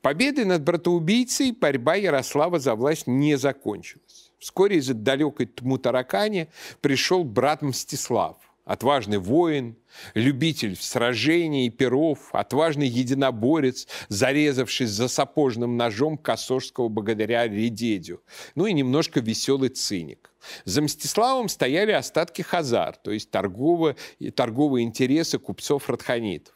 Победой 0.01 0.45
над 0.45 0.61
братоубийцей 0.61 1.53
борьба 1.53 1.95
Ярослава 1.95 2.59
за 2.59 2.75
власть 2.75 3.07
не 3.07 3.35
закончилась. 3.35 4.31
Вскоре 4.37 4.77
из-за 4.77 4.93
далекой 4.93 5.47
Тмутаракани 5.47 6.49
пришел 6.81 7.23
брат 7.23 7.63
Мстислав, 7.63 8.37
отважный 8.65 9.19
воин, 9.19 9.77
любитель 10.15 10.75
сражений 10.75 11.67
и 11.67 11.69
перов, 11.69 12.29
отважный 12.33 12.87
единоборец, 12.87 13.87
зарезавшись 14.09 14.89
за 14.89 15.07
сапожным 15.07 15.77
ножом 15.77 16.17
косожского 16.17 16.89
богатыря 16.89 17.47
Редедю, 17.47 18.21
ну 18.55 18.65
и 18.65 18.73
немножко 18.73 19.19
веселый 19.19 19.69
циник. 19.69 20.31
За 20.65 20.81
Мстиславом 20.81 21.47
стояли 21.47 21.91
остатки 21.91 22.41
хазар, 22.41 22.97
то 22.97 23.11
есть 23.11 23.31
торговые, 23.31 23.95
торговые 24.35 24.83
интересы 24.85 25.39
купцов-радханитов. 25.39 26.53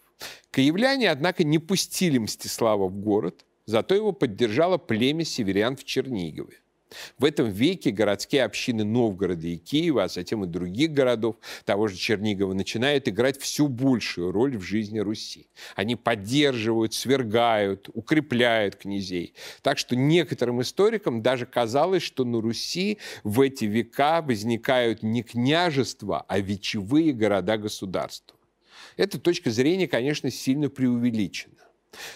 Киевляне, 0.52 1.10
однако, 1.10 1.44
не 1.44 1.60
пустили 1.60 2.18
Мстислава 2.18 2.88
в 2.88 2.98
город, 2.98 3.46
зато 3.66 3.96
его 3.96 4.12
поддержало 4.12 4.78
племя 4.78 5.24
северян 5.24 5.76
в 5.76 5.84
Чернигове. 5.86 6.58
В 7.18 7.26
этом 7.26 7.52
веке 7.52 7.92
городские 7.92 8.44
общины 8.44 8.84
Новгорода 8.84 9.48
и 9.48 9.58
Киева, 9.58 10.06
а 10.06 10.10
затем 10.10 10.44
и 10.44 10.48
других 10.48 10.92
городов, 10.92 11.36
того 11.66 11.88
же 11.88 11.96
Чернигова, 11.96 12.54
начинают 12.54 13.08
играть 13.08 13.40
всю 13.40 13.68
большую 13.68 14.32
роль 14.32 14.58
в 14.58 14.62
жизни 14.62 15.00
Руси. 15.00 15.48
Они 15.76 15.96
поддерживают, 15.96 16.94
свергают, 16.94 17.90
укрепляют 17.94 18.76
князей. 18.76 19.36
Так 19.62 19.78
что 19.78 19.96
некоторым 19.96 20.62
историкам 20.62 21.22
даже 21.22 21.46
казалось, 21.46 22.04
что 22.04 22.26
на 22.26 22.42
Руси 22.42 22.98
в 23.24 23.40
эти 23.42 23.66
века 23.66 24.22
возникают 24.22 25.04
не 25.04 25.22
княжества, 25.22 26.26
а 26.28 26.40
вечевые 26.40 27.14
города-государства. 27.14 28.38
Эта 28.98 29.20
точка 29.20 29.52
зрения, 29.52 29.88
конечно, 29.88 30.32
сильно 30.32 30.70
преувеличена. 30.70 31.69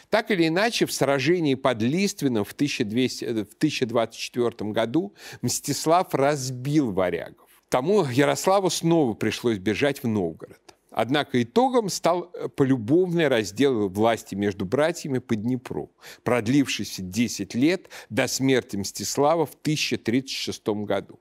Так 0.09 0.31
или 0.31 0.47
иначе, 0.47 0.85
в 0.85 0.93
сражении 0.93 1.55
под 1.55 1.81
Лиственом 1.81 2.43
в, 2.43 2.53
1200, 2.53 3.25
э, 3.25 3.33
в 3.45 3.53
1024 3.55 4.71
году 4.71 5.13
Мстислав 5.41 6.13
разбил 6.13 6.91
варягов. 6.91 7.49
Тому 7.69 8.05
Ярославу 8.05 8.69
снова 8.69 9.13
пришлось 9.13 9.57
бежать 9.57 10.03
в 10.03 10.07
Новгород. 10.07 10.75
Однако 10.91 11.41
итогом 11.41 11.89
стал 11.89 12.29
э, 12.33 12.47
полюбовный 12.49 13.27
раздел 13.27 13.89
власти 13.89 14.35
между 14.35 14.65
братьями 14.65 15.17
по 15.17 15.35
Днепру, 15.35 15.91
продлившийся 16.23 17.01
10 17.01 17.55
лет 17.55 17.89
до 18.09 18.27
смерти 18.27 18.77
Мстислава 18.77 19.47
в 19.47 19.55
1036 19.55 20.67
году. 20.85 21.19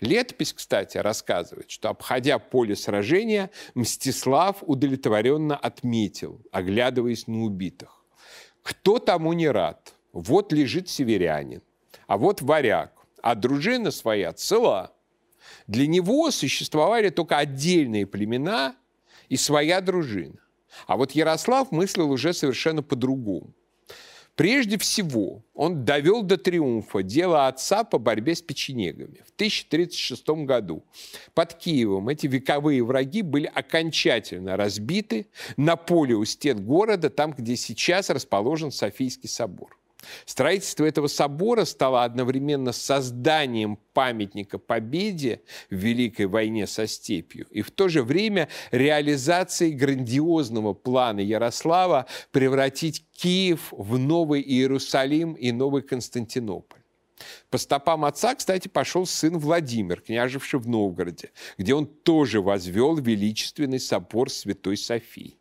Летопись, 0.00 0.52
кстати, 0.52 0.98
рассказывает, 0.98 1.70
что, 1.70 1.90
обходя 1.90 2.38
поле 2.38 2.76
сражения, 2.76 3.50
Мстислав 3.74 4.56
удовлетворенно 4.62 5.56
отметил, 5.56 6.40
оглядываясь 6.50 7.26
на 7.26 7.44
убитых. 7.44 8.04
Кто 8.62 8.98
тому 8.98 9.32
не 9.32 9.48
рад? 9.48 9.94
Вот 10.12 10.52
лежит 10.52 10.88
северянин, 10.88 11.62
а 12.06 12.18
вот 12.18 12.42
варяг, 12.42 12.92
а 13.22 13.34
дружина 13.34 13.90
своя 13.90 14.32
цела. 14.32 14.92
Для 15.66 15.86
него 15.86 16.30
существовали 16.30 17.08
только 17.08 17.38
отдельные 17.38 18.06
племена 18.06 18.76
и 19.28 19.36
своя 19.36 19.80
дружина. 19.80 20.38
А 20.86 20.96
вот 20.96 21.12
Ярослав 21.12 21.70
мыслил 21.72 22.10
уже 22.10 22.32
совершенно 22.32 22.82
по-другому. 22.82 23.54
Прежде 24.34 24.78
всего, 24.78 25.42
он 25.54 25.84
довел 25.84 26.22
до 26.22 26.38
триумфа 26.38 27.02
дело 27.02 27.48
отца 27.48 27.84
по 27.84 27.98
борьбе 27.98 28.34
с 28.34 28.40
печенегами. 28.40 29.22
В 29.26 29.32
1036 29.34 30.28
году 30.46 30.84
под 31.34 31.54
Киевом 31.54 32.08
эти 32.08 32.26
вековые 32.26 32.82
враги 32.82 33.20
были 33.20 33.46
окончательно 33.46 34.56
разбиты 34.56 35.26
на 35.58 35.76
поле 35.76 36.14
у 36.14 36.24
стен 36.24 36.64
города, 36.64 37.10
там, 37.10 37.32
где 37.32 37.56
сейчас 37.56 38.08
расположен 38.08 38.72
Софийский 38.72 39.28
собор. 39.28 39.76
Строительство 40.24 40.84
этого 40.84 41.06
собора 41.06 41.64
стало 41.64 42.04
одновременно 42.04 42.72
созданием 42.72 43.78
памятника 43.92 44.58
победе 44.58 45.42
в 45.70 45.74
Великой 45.74 46.26
войне 46.26 46.66
со 46.66 46.86
степью 46.86 47.46
и 47.50 47.62
в 47.62 47.70
то 47.70 47.88
же 47.88 48.02
время 48.02 48.48
реализацией 48.70 49.72
грандиозного 49.72 50.72
плана 50.72 51.20
Ярослава 51.20 52.06
превратить 52.30 53.04
Киев 53.12 53.68
в 53.72 53.98
Новый 53.98 54.42
Иерусалим 54.42 55.34
и 55.34 55.52
Новый 55.52 55.82
Константинополь. 55.82 56.80
По 57.50 57.58
стопам 57.58 58.04
отца, 58.04 58.34
кстати, 58.34 58.68
пошел 58.68 59.06
сын 59.06 59.38
Владимир, 59.38 60.00
княжевший 60.00 60.58
в 60.58 60.68
Новгороде, 60.68 61.30
где 61.56 61.74
он 61.74 61.86
тоже 61.86 62.40
возвел 62.40 62.96
величественный 62.96 63.78
собор 63.78 64.30
Святой 64.30 64.76
Софии. 64.76 65.38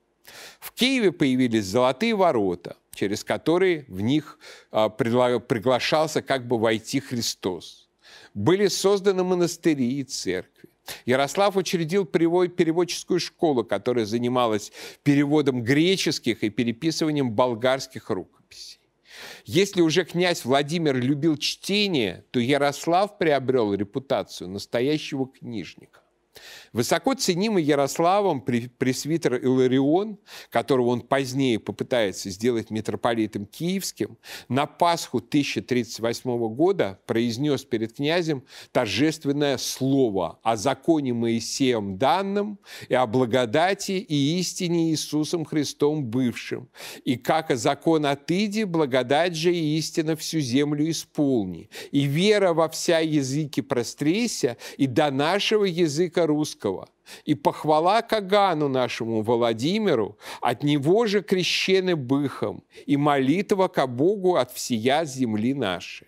В 0.59 0.71
Киеве 0.73 1.11
появились 1.11 1.65
золотые 1.65 2.15
ворота, 2.15 2.77
через 2.93 3.23
которые 3.23 3.85
в 3.87 4.01
них 4.01 4.37
а, 4.71 4.89
приглашался 4.89 6.21
как 6.21 6.47
бы 6.47 6.57
войти 6.57 6.99
Христос. 6.99 7.89
Были 8.33 8.67
созданы 8.67 9.23
монастыри 9.23 9.99
и 9.99 10.03
церкви. 10.03 10.69
Ярослав 11.05 11.55
учредил 11.55 12.05
переводческую 12.05 13.19
школу, 13.19 13.63
которая 13.63 14.05
занималась 14.05 14.71
переводом 15.03 15.63
греческих 15.63 16.43
и 16.43 16.49
переписыванием 16.49 17.31
болгарских 17.31 18.09
рукописей. 18.09 18.79
Если 19.45 19.81
уже 19.81 20.03
князь 20.03 20.43
Владимир 20.43 20.95
любил 20.95 21.37
чтение, 21.37 22.25
то 22.31 22.39
Ярослав 22.39 23.17
приобрел 23.17 23.73
репутацию 23.73 24.49
настоящего 24.49 25.27
книжника. 25.27 26.00
Высоко 26.73 27.13
ценимый 27.13 27.63
Ярославом 27.63 28.41
пресвитер 28.41 29.35
Иларион, 29.35 30.17
которого 30.49 30.87
он 30.87 31.01
позднее 31.01 31.59
попытается 31.59 32.29
сделать 32.29 32.69
митрополитом 32.69 33.45
киевским, 33.45 34.17
на 34.47 34.65
Пасху 34.65 35.17
1038 35.17 36.55
года 36.55 36.99
произнес 37.05 37.65
перед 37.65 37.93
князем 37.93 38.43
торжественное 38.71 39.57
слово 39.57 40.39
о 40.43 40.55
законе 40.55 41.13
Моисеем 41.13 41.97
данным 41.97 42.57
и 42.87 42.93
о 42.93 43.05
благодати 43.05 43.93
и 43.93 44.39
истине 44.39 44.91
Иисусом 44.91 45.43
Христом 45.43 46.05
бывшим. 46.05 46.69
И 47.03 47.17
как 47.17 47.51
о 47.51 47.57
закон 47.57 48.05
отыди, 48.05 48.63
благодать 48.63 49.35
же 49.35 49.53
и 49.53 49.77
истина 49.77 50.15
всю 50.15 50.39
землю 50.39 50.89
исполни. 50.89 51.69
И 51.91 52.03
вера 52.03 52.53
во 52.53 52.69
вся 52.69 52.99
языки 52.99 53.61
прострейся, 53.61 54.55
и 54.77 54.87
до 54.87 55.11
нашего 55.11 55.65
языка 55.65 56.20
русского 56.25 56.61
Римского. 56.61 56.89
И 57.25 57.35
похвала 57.35 58.01
Кагану 58.01 58.67
нашему 58.67 59.21
Владимиру, 59.21 60.17
от 60.41 60.63
него 60.63 61.07
же 61.07 61.21
крещены 61.21 61.95
быхом, 61.95 62.63
и 62.85 62.97
молитва 62.97 63.67
ко 63.67 63.87
Богу 63.87 64.35
от 64.35 64.51
всея 64.51 65.05
земли 65.05 65.53
нашей. 65.53 66.07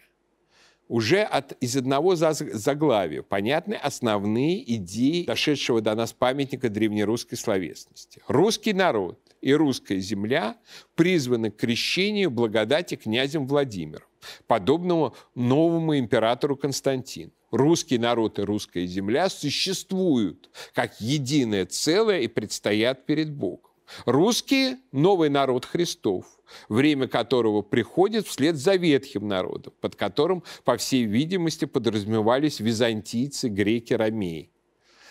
Уже 0.88 1.24
от, 1.24 1.54
из 1.64 1.76
одного 1.76 2.16
заглавия 2.16 3.24
понятны 3.24 3.74
основные 3.74 4.76
идеи 4.76 5.24
дошедшего 5.24 5.82
до 5.82 5.96
нас 5.96 6.14
памятника 6.14 6.70
древнерусской 6.70 7.38
словесности. 7.38 8.22
Русский 8.28 8.74
народ 8.74 9.20
и 9.42 9.54
русская 9.54 10.00
земля 10.00 10.58
призваны 10.96 11.52
к 11.52 11.58
крещению 11.58 12.30
благодати 12.32 12.96
князем 12.96 13.48
Владимиром, 13.48 14.08
подобному 14.46 15.16
новому 15.36 15.98
императору 15.98 16.56
Константину 16.56 17.32
русский 17.54 18.00
народ 18.00 18.40
и 18.40 18.42
русская 18.42 18.86
земля 18.88 19.30
существуют 19.30 20.50
как 20.74 21.00
единое 21.00 21.66
целое 21.66 22.22
и 22.22 22.28
предстоят 22.28 23.06
перед 23.06 23.32
Богом. 23.32 23.70
Русские– 24.06 24.80
новый 24.92 25.30
народ 25.30 25.66
Христов, 25.66 26.26
время 26.68 27.08
которого 27.08 27.62
приходит 27.62 28.26
вслед 28.26 28.56
за 28.56 28.76
ветхим 28.76 29.28
народом, 29.28 29.74
под 29.82 29.96
которым, 29.96 30.44
по 30.64 30.78
всей 30.78 31.04
видимости, 31.04 31.66
подразумевались 31.66 32.60
византийцы, 32.60 33.50
греки, 33.50 33.94
ромеи. 33.94 34.50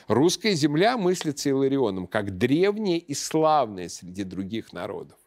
Русская 0.08 0.54
земля 0.54 0.98
мыслится 0.98 1.48
Иларионом 1.50 2.08
как 2.08 2.36
древняя 2.38 2.98
и 2.98 3.14
славная 3.14 3.88
среди 3.88 4.24
других 4.24 4.72
народов. 4.72 5.18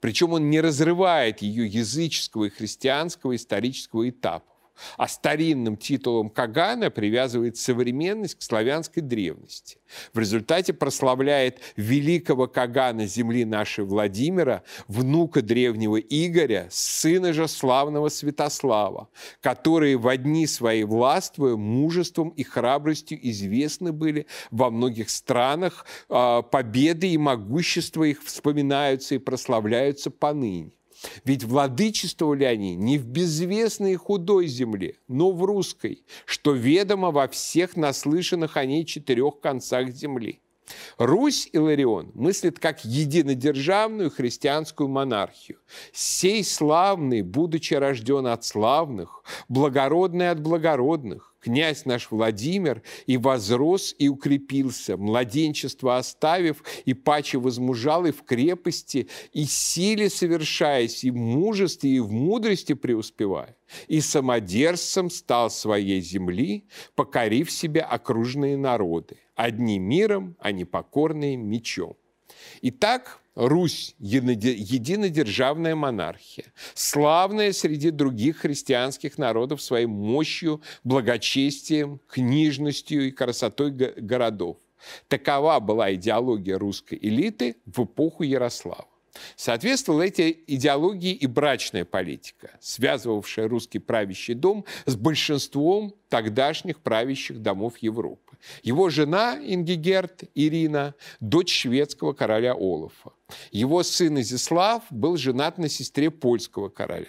Причем 0.00 0.32
он 0.32 0.50
не 0.50 0.60
разрывает 0.60 1.42
ее 1.42 1.66
языческого 1.66 2.46
и 2.46 2.50
христианского 2.50 3.36
исторического 3.36 4.08
этапа 4.08 4.55
а 4.96 5.08
старинным 5.08 5.76
титулом 5.76 6.30
Кагана 6.30 6.90
привязывает 6.90 7.56
современность 7.56 8.38
к 8.38 8.42
славянской 8.42 9.02
древности. 9.02 9.78
В 10.12 10.18
результате 10.18 10.72
прославляет 10.72 11.60
великого 11.76 12.46
Кагана 12.48 13.06
земли 13.06 13.44
нашей 13.44 13.84
Владимира, 13.84 14.62
внука 14.88 15.42
древнего 15.42 15.98
Игоря, 15.98 16.68
сына 16.70 17.32
же 17.32 17.48
славного 17.48 18.08
Святослава, 18.08 19.08
которые 19.40 19.96
в 19.96 20.08
одни 20.08 20.46
свои 20.46 20.84
властвуя 20.84 21.56
мужеством 21.56 22.30
и 22.30 22.42
храбростью 22.42 23.18
известны 23.30 23.92
были 23.92 24.26
во 24.50 24.70
многих 24.70 25.10
странах, 25.10 25.86
а, 26.08 26.42
победы 26.42 27.08
и 27.08 27.18
могущество 27.18 28.04
их 28.04 28.22
вспоминаются 28.24 29.14
и 29.14 29.18
прославляются 29.18 30.10
поныне. 30.10 30.75
Ведь 31.24 31.44
владычествовали 31.44 32.44
они 32.44 32.74
не 32.74 32.98
в 32.98 33.06
безвестной 33.06 33.96
худой 33.96 34.46
земле, 34.46 34.98
но 35.08 35.30
в 35.32 35.44
русской, 35.44 36.04
что 36.24 36.52
ведомо 36.52 37.10
во 37.10 37.28
всех 37.28 37.76
наслышанных 37.76 38.56
о 38.56 38.64
ней 38.64 38.84
четырех 38.84 39.40
концах 39.40 39.90
земли. 39.90 40.40
Русь 40.98 41.48
Иларион 41.52 42.10
мыслит 42.14 42.58
как 42.58 42.84
единодержавную 42.84 44.10
христианскую 44.10 44.88
монархию. 44.88 45.58
Сей 45.92 46.42
славный, 46.42 47.22
будучи 47.22 47.74
рожден 47.74 48.26
от 48.26 48.44
славных, 48.44 49.22
благородный 49.48 50.30
от 50.30 50.40
благородных, 50.40 51.35
князь 51.46 51.84
наш 51.84 52.10
Владимир 52.10 52.82
и 53.06 53.16
возрос 53.16 53.94
и 54.00 54.08
укрепился, 54.08 54.96
младенчество 54.96 55.96
оставив, 55.96 56.64
и 56.84 56.92
паче 56.92 57.38
возмужал 57.38 58.04
и 58.04 58.10
в 58.10 58.24
крепости, 58.24 59.06
и 59.32 59.44
силе 59.44 60.10
совершаясь, 60.10 61.04
и 61.04 61.12
в 61.12 61.16
мужестве, 61.16 61.90
и 61.90 62.00
в 62.00 62.10
мудрости 62.10 62.72
преуспевая, 62.72 63.56
и 63.86 64.00
самодержцем 64.00 65.08
стал 65.08 65.48
своей 65.50 66.00
земли, 66.00 66.66
покорив 66.96 67.52
себе 67.52 67.82
окружные 67.82 68.56
народы, 68.56 69.18
одни 69.36 69.78
миром, 69.78 70.36
а 70.40 70.50
не 70.50 70.64
покорные 70.64 71.36
мечом. 71.36 71.96
Итак, 72.62 73.20
Русь– 73.36 73.94
единодержавная 73.98 75.74
монархия, 75.74 76.46
славная 76.74 77.52
среди 77.52 77.90
других 77.90 78.38
христианских 78.38 79.18
народов 79.18 79.60
своей 79.60 79.84
мощью, 79.84 80.62
благочестием, 80.84 82.00
книжностью 82.08 83.06
и 83.06 83.10
красотой 83.10 83.70
городов. 83.72 84.56
Такова 85.08 85.60
была 85.60 85.94
идеология 85.94 86.58
русской 86.58 86.98
элиты 87.00 87.56
в 87.66 87.84
эпоху 87.84 88.22
Ярослава. 88.22 88.88
Соответствовала 89.36 90.06
этой 90.06 90.44
идеологии 90.46 91.12
и 91.12 91.26
брачная 91.26 91.84
политика, 91.84 92.50
связывавшая 92.60 93.48
русский 93.48 93.78
правящий 93.78 94.34
дом 94.34 94.64
с 94.86 94.96
большинством 94.96 95.94
тогдашних 96.08 96.80
правящих 96.80 97.40
домов 97.40 97.78
Европы. 97.78 98.36
Его 98.62 98.90
жена 98.90 99.38
Ингигерт 99.40 100.24
Ирина– 100.34 100.94
дочь 101.20 101.52
шведского 101.62 102.12
короля 102.12 102.54
Олафа. 102.54 103.10
Его 103.50 103.82
сын 103.82 104.20
Изяслав 104.20 104.82
был 104.90 105.16
женат 105.16 105.58
на 105.58 105.68
сестре 105.68 106.10
польского 106.10 106.68
короля. 106.68 107.06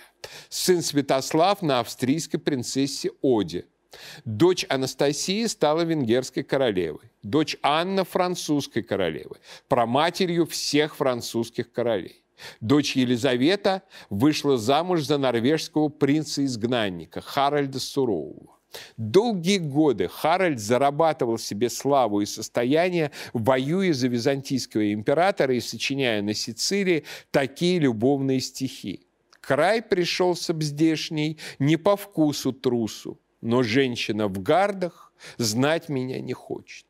Сын 0.49 0.81
Святослав 0.81 1.61
на 1.61 1.79
австрийской 1.79 2.39
принцессе 2.39 3.11
Оде– 3.21 3.65
Дочь 4.25 4.65
Анастасии 4.69 5.45
стала 5.45 5.81
венгерской 5.81 6.43
королевой. 6.43 7.11
Дочь 7.23 7.57
Анна– 7.61 8.03
французской 8.05 8.81
королевой, 8.81 9.37
проматерью 9.67 10.45
всех 10.45 10.95
французских 10.95 11.71
королей. 11.71 12.23
Дочь 12.61 12.95
Елизавета 12.95 13.83
вышла 14.09 14.57
замуж 14.57 15.03
за 15.03 15.17
норвежского 15.17 15.89
принца-изгнанника 15.89 17.21
Харальда 17.21 17.79
Сурового. 17.79 18.57
Долгие 18.97 19.57
годы 19.57 20.07
Харальд 20.07 20.59
зарабатывал 20.59 21.37
себе 21.37 21.69
славу 21.69 22.21
и 22.21 22.25
состояние, 22.25 23.11
воюя 23.33 23.93
за 23.93 24.07
византийского 24.07 24.93
императора 24.93 25.55
и 25.55 25.59
сочиняя 25.61 26.21
на 26.21 26.33
Сицилии 26.33 27.05
такие 27.31 27.79
любовные 27.79 28.39
стихи. 28.39 29.07
Край 29.39 29.81
пришелся 29.81 30.53
бздешний 30.53 31.39
не 31.57 31.77
по 31.77 31.95
вкусу 31.95 32.51
трусу, 32.51 33.17
но 33.41 33.63
женщина 33.63 34.27
в 34.27 34.41
гардах 34.41 35.11
знать 35.37 35.89
меня 35.89 36.19
не 36.21 36.33
хочет. 36.33 36.85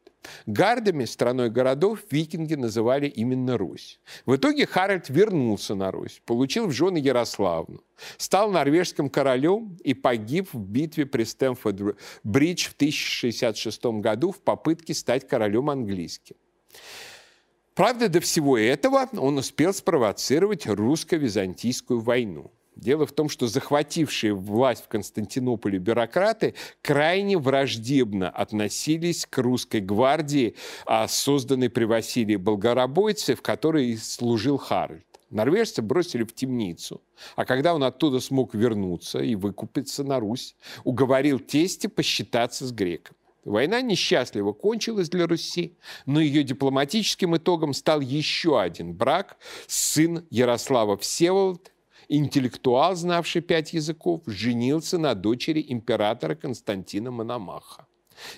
Гардами, 0.46 1.06
страной 1.06 1.50
городов, 1.50 2.00
викинги 2.12 2.56
называли 2.56 3.08
именно 3.08 3.58
Русь. 3.58 4.00
В 4.26 4.36
итоге 4.36 4.66
Харальд 4.66 5.10
вернулся 5.10 5.76
на 5.76 5.92
Русь, 5.92 6.22
получил 6.26 6.68
в 6.68 6.72
жены 6.72 6.98
Ярославну, 6.98 7.82
стал 8.18 8.52
норвежским 8.52 9.10
королем 9.10 9.78
и 9.84 9.94
погиб 9.94 10.50
в 10.54 10.60
битве 10.60 11.06
при 11.06 11.24
Стэмфорд-Бридж 11.24 12.70
в 12.70 12.74
1066 12.74 13.86
году 14.02 14.32
в 14.32 14.42
попытке 14.42 14.94
стать 14.94 15.28
королем 15.28 15.70
английским. 15.70 16.36
Правда, 17.74 18.10
до 18.10 18.20
всего 18.22 18.58
этого 18.58 19.08
он 19.14 19.38
успел 19.38 19.74
спровоцировать 19.74 20.66
русско-византийскую 20.66 22.00
войну. 22.00 22.52
Дело 22.78 23.08
в 23.08 23.12
том, 23.12 23.28
что 23.28 23.48
захватившие 23.48 24.34
власть 24.36 24.84
в 24.84 24.88
Константинополе 24.88 25.80
бюрократы 25.80 26.54
крайне 26.84 27.38
враждебно 27.38 28.30
относились 28.30 29.26
к 29.26 29.40
русской 29.40 29.82
гвардии, 29.82 30.56
а 30.86 31.08
созданной 31.08 31.72
при 31.72 31.86
Василии 31.86 32.36
Болгоробойце, 32.36 33.36
в 33.36 33.42
которой 33.42 33.98
служил 33.98 34.58
Харальд. 34.58 35.04
Норвежцы 35.32 35.82
бросили 35.82 36.24
в 36.24 36.34
темницу, 36.34 37.02
а 37.36 37.46
когда 37.46 37.74
он 37.74 37.84
оттуда 37.84 38.20
смог 38.20 38.54
вернуться 38.54 39.20
и 39.20 39.34
выкупиться 39.36 40.04
на 40.04 40.20
Русь, 40.20 40.56
уговорил 40.84 41.40
тести 41.40 41.88
посчитаться 41.88 42.66
с 42.66 42.72
греком. 42.72 43.16
Война 43.44 43.82
несчастливо 43.82 44.54
кончилась 44.54 45.10
для 45.10 45.26
Руси, 45.26 45.78
но 46.06 46.20
ее 46.20 46.44
дипломатическим 46.44 47.36
итогом 47.38 47.74
стал 47.74 48.02
еще 48.02 48.62
один 48.62 48.94
брак 48.94 49.38
сын 49.68 50.26
Ярослава 50.30 50.98
Всеволод 50.98 51.72
интеллектуал, 52.10 52.96
знавший 52.96 53.42
пять 53.42 53.74
языков, 53.74 54.22
женился 54.26 54.98
на 54.98 55.16
дочери 55.16 55.66
императора 55.68 56.36
Константина 56.36 57.12
Мономаха. 57.12 57.88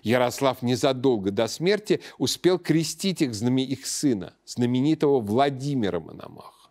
Ярослав 0.04 0.62
незадолго 0.62 1.32
до 1.32 1.48
смерти 1.48 2.02
успел 2.18 2.60
крестить 2.60 3.22
их, 3.22 3.32
их 3.32 3.86
сына, 3.86 4.34
знаменитого 4.46 5.22
Владимира 5.22 6.00
Мономаха. 6.00 6.70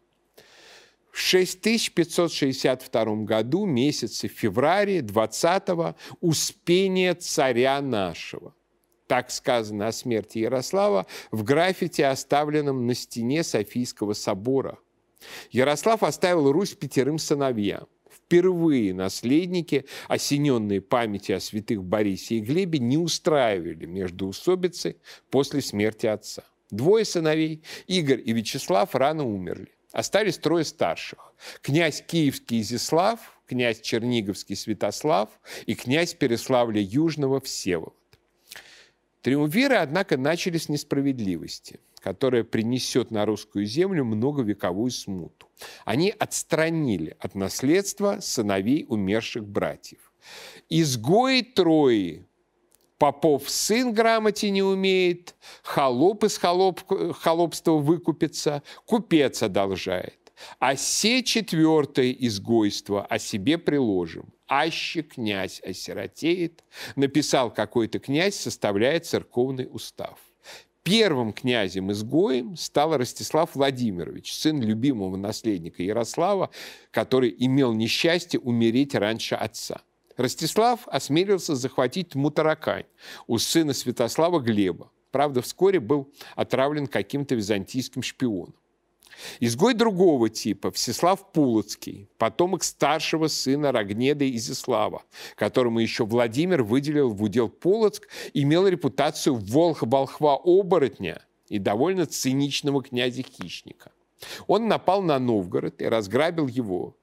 В 1.10 1.20
6562 1.20 3.04
году, 3.24 3.66
месяце 3.66 4.28
февраля 4.28 5.00
20-го, 5.00 5.96
успение 6.20 7.14
царя 7.14 7.80
нашего. 7.80 8.54
Так 9.08 9.30
сказано 9.30 9.88
о 9.88 9.92
смерти 9.92 10.38
Ярослава 10.38 11.06
в 11.30 11.42
граффити, 11.42 12.02
оставленном 12.02 12.86
на 12.86 12.94
стене 12.94 13.42
Софийского 13.42 14.12
собора. 14.12 14.78
Ярослав 15.50 16.02
оставил 16.02 16.52
Русь 16.52 16.74
пятерым 16.74 17.18
сыновьям. 17.18 17.86
Впервые 18.10 18.92
наследники, 18.92 19.86
осененные 20.06 20.80
памятью 20.80 21.36
о 21.36 21.40
святых 21.40 21.82
Борисе 21.82 22.36
и 22.36 22.40
Глебе, 22.40 22.78
не 22.78 22.98
устраивали 22.98 23.86
междоусобицы 23.86 24.96
после 25.30 25.62
смерти 25.62 26.06
отца. 26.06 26.44
Двое 26.70 27.04
сыновей, 27.04 27.62
Игорь 27.86 28.20
и 28.24 28.32
Вячеслав, 28.32 28.94
рано 28.94 29.24
умерли. 29.24 29.72
Остались 29.92 30.36
трое 30.38 30.64
старших. 30.64 31.32
Князь 31.62 32.04
Киевский 32.06 32.60
Изяслав, 32.60 33.18
князь 33.46 33.80
Черниговский 33.80 34.56
Святослав 34.56 35.30
и 35.64 35.74
князь 35.74 36.14
Переславля 36.14 36.80
Южного 36.80 37.40
Всеволод. 37.40 37.94
Триумвиры, 39.22 39.76
однако, 39.76 40.16
начали 40.16 40.58
с 40.58 40.68
несправедливости, 40.68 41.80
которая 42.00 42.44
принесет 42.44 43.10
на 43.10 43.24
русскую 43.24 43.66
землю 43.66 44.04
многовековую 44.04 44.90
смуту. 44.90 45.48
Они 45.84 46.10
отстранили 46.10 47.16
от 47.20 47.34
наследства 47.34 48.18
сыновей 48.20 48.86
умерших 48.88 49.46
братьев. 49.46 50.12
Изгои 50.68 51.42
Трои 51.42 52.28
Попов 52.98 53.48
сын 53.48 53.92
грамоте 53.92 54.50
не 54.50 54.62
умеет, 54.62 55.36
холоп 55.62 56.24
из 56.24 56.36
холоп, 56.36 56.80
холопства 57.14 57.72
выкупится, 57.72 58.64
купец 58.86 59.42
одолжает. 59.42 60.18
А 60.58 60.74
се 60.76 61.22
четвертое 61.22 62.10
изгойство 62.10 63.06
о 63.06 63.18
себе 63.18 63.56
приложим. 63.56 64.32
Аще 64.48 65.02
князь 65.02 65.60
осиротеет, 65.60 66.64
написал 66.96 67.52
какой-то 67.52 67.98
князь, 67.98 68.34
составляет 68.34 69.06
церковный 69.06 69.68
устав. 69.70 70.18
Первым 70.88 71.34
князем-изгоем 71.34 72.56
стал 72.56 72.96
Ростислав 72.96 73.54
Владимирович, 73.54 74.32
сын 74.32 74.62
любимого 74.62 75.16
наследника 75.16 75.82
Ярослава, 75.82 76.48
который 76.90 77.34
имел 77.36 77.74
несчастье 77.74 78.40
умереть 78.40 78.94
раньше 78.94 79.34
отца. 79.34 79.82
Ростислав 80.16 80.88
осмелился 80.88 81.56
захватить 81.56 82.14
Мутаракань 82.14 82.86
у 83.26 83.36
сына 83.36 83.74
Святослава 83.74 84.40
Глеба. 84.40 84.90
Правда, 85.10 85.42
вскоре 85.42 85.78
был 85.78 86.10
отравлен 86.36 86.86
каким-то 86.86 87.34
византийским 87.34 88.02
шпионом. 88.02 88.54
Изгой 89.40 89.74
другого 89.74 90.28
типа, 90.28 90.70
Всеслав 90.70 91.32
Пулоцкий, 91.32 92.08
потомок 92.18 92.64
старшего 92.64 93.28
сына 93.28 93.72
Рогнеда 93.72 94.28
Изяслава, 94.30 95.02
которому 95.34 95.80
еще 95.80 96.04
Владимир 96.04 96.62
выделил 96.62 97.10
в 97.10 97.22
удел 97.22 97.48
Полоцк, 97.48 98.08
имел 98.34 98.66
репутацию 98.66 99.36
волха-волхва-оборотня 99.36 101.22
и 101.48 101.58
довольно 101.58 102.06
циничного 102.06 102.82
князя-хищника. 102.82 103.92
Он 104.46 104.68
напал 104.68 105.02
на 105.02 105.18
Новгород 105.18 105.80
и 105.80 105.86
разграбил 105.86 106.46
его. 106.46 106.96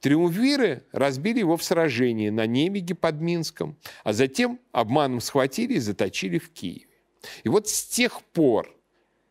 Триумвиры 0.00 0.84
разбили 0.90 1.38
его 1.38 1.56
в 1.56 1.62
сражении 1.62 2.30
на 2.30 2.46
Немеге 2.46 2.94
под 2.96 3.20
Минском, 3.20 3.76
а 4.02 4.12
затем 4.12 4.58
обманом 4.72 5.20
схватили 5.20 5.74
и 5.74 5.78
заточили 5.78 6.38
в 6.38 6.50
Киеве. 6.50 6.86
И 7.44 7.48
вот 7.48 7.68
с 7.68 7.84
тех 7.84 8.22
пор, 8.32 8.74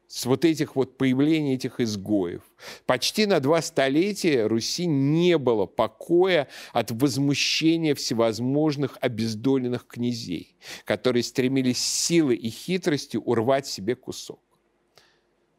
с 0.07 0.25
вот 0.25 0.45
этих 0.45 0.75
вот 0.75 0.97
появления 0.97 1.55
этих 1.55 1.79
изгоев, 1.79 2.41
почти 2.85 3.25
на 3.25 3.39
два 3.39 3.61
столетия 3.61 4.47
Руси 4.47 4.85
не 4.85 5.37
было 5.37 5.65
покоя 5.65 6.47
от 6.71 6.91
возмущения 6.91 7.93
всевозможных 7.93 8.97
обездоленных 9.01 9.85
князей, 9.85 10.55
которые 10.85 11.23
стремились 11.23 11.79
силой 11.79 12.37
и 12.37 12.49
хитростью 12.49 13.21
урвать 13.21 13.67
себе 13.67 13.95
кусок. 13.95 14.41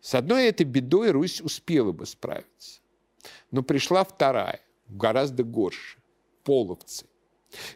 С 0.01 0.15
одной 0.15 0.47
этой 0.47 0.65
бедой 0.65 1.11
Русь 1.11 1.41
успела 1.41 1.93
бы 1.93 2.07
справиться. 2.07 2.81
Но 3.51 3.63
пришла 3.63 4.05
вторая, 4.05 4.61
гораздо 4.89 5.43
горше– 5.45 5.99
половцы. 6.45 7.07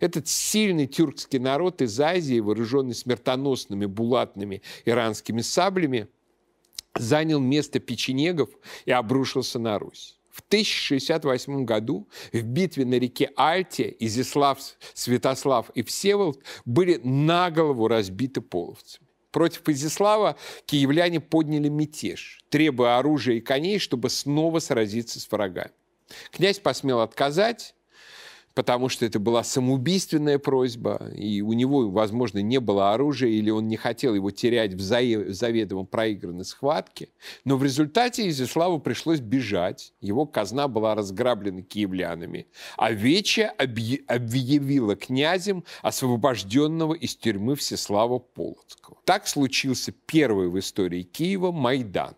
Этот 0.00 0.28
сильный 0.28 0.86
тюркский 0.86 1.38
народ 1.38 1.82
из 1.82 1.98
Азии, 2.00 2.40
вооруженный 2.40 2.94
смертоносными 2.94 3.86
булатными 3.86 4.62
иранскими 4.84 5.40
саблями, 5.40 6.08
занял 6.96 7.40
место 7.40 7.78
печенегов 7.78 8.50
и 8.84 8.90
обрушился 8.90 9.58
на 9.58 9.78
Русь. 9.78 10.18
В 10.30 10.40
1068 10.40 11.64
году 11.64 12.08
в 12.32 12.42
битве 12.42 12.86
на 12.86 12.94
реке 12.94 13.30
Альте 13.36 13.94
Изяслав, 13.98 14.58
Святослав 14.94 15.70
и 15.74 15.82
Всеволод 15.82 16.42
были 16.64 16.98
на 17.04 17.50
голову 17.50 17.86
разбиты 17.86 18.40
половцами. 18.40 19.06
Против 19.30 19.68
Изяслава 19.68 20.36
киевляне 20.66 21.20
подняли 21.20 21.68
мятеж, 21.68 22.40
требуя 22.48 22.98
оружия 22.98 23.36
и 23.36 23.40
коней, 23.40 23.78
чтобы 23.78 24.10
снова 24.10 24.58
сразиться 24.58 25.20
с 25.20 25.30
врагами. 25.30 25.72
Князь 26.30 26.58
посмел 26.58 27.00
отказать, 27.00 27.74
потому 28.54 28.88
что 28.88 29.04
это 29.04 29.18
была 29.18 29.44
самоубийственная 29.44 30.38
просьба, 30.38 31.10
и 31.14 31.40
у 31.42 31.52
него, 31.52 31.90
возможно, 31.90 32.38
не 32.38 32.60
было 32.60 32.92
оружия, 32.92 33.30
или 33.30 33.50
он 33.50 33.68
не 33.68 33.76
хотел 33.76 34.14
его 34.14 34.30
терять 34.30 34.74
в 34.74 34.80
заведомо 34.80 35.84
проигранной 35.84 36.44
схватке. 36.44 37.08
Но 37.44 37.56
в 37.56 37.64
результате 37.64 38.28
Изяславу 38.28 38.80
пришлось 38.80 39.20
бежать, 39.20 39.92
его 40.00 40.26
казна 40.26 40.68
была 40.68 40.94
разграблена 40.94 41.62
киевлянами, 41.62 42.46
а 42.76 42.92
Вече 42.92 43.46
объявила 43.46 44.96
князем 44.96 45.64
освобожденного 45.82 46.94
из 46.94 47.16
тюрьмы 47.16 47.56
Всеслава 47.56 48.18
Полоцкого. 48.18 48.96
Так 49.04 49.26
случился 49.26 49.92
первый 50.06 50.48
в 50.48 50.58
истории 50.58 51.02
Киева 51.02 51.52
Майдан. 51.52 52.14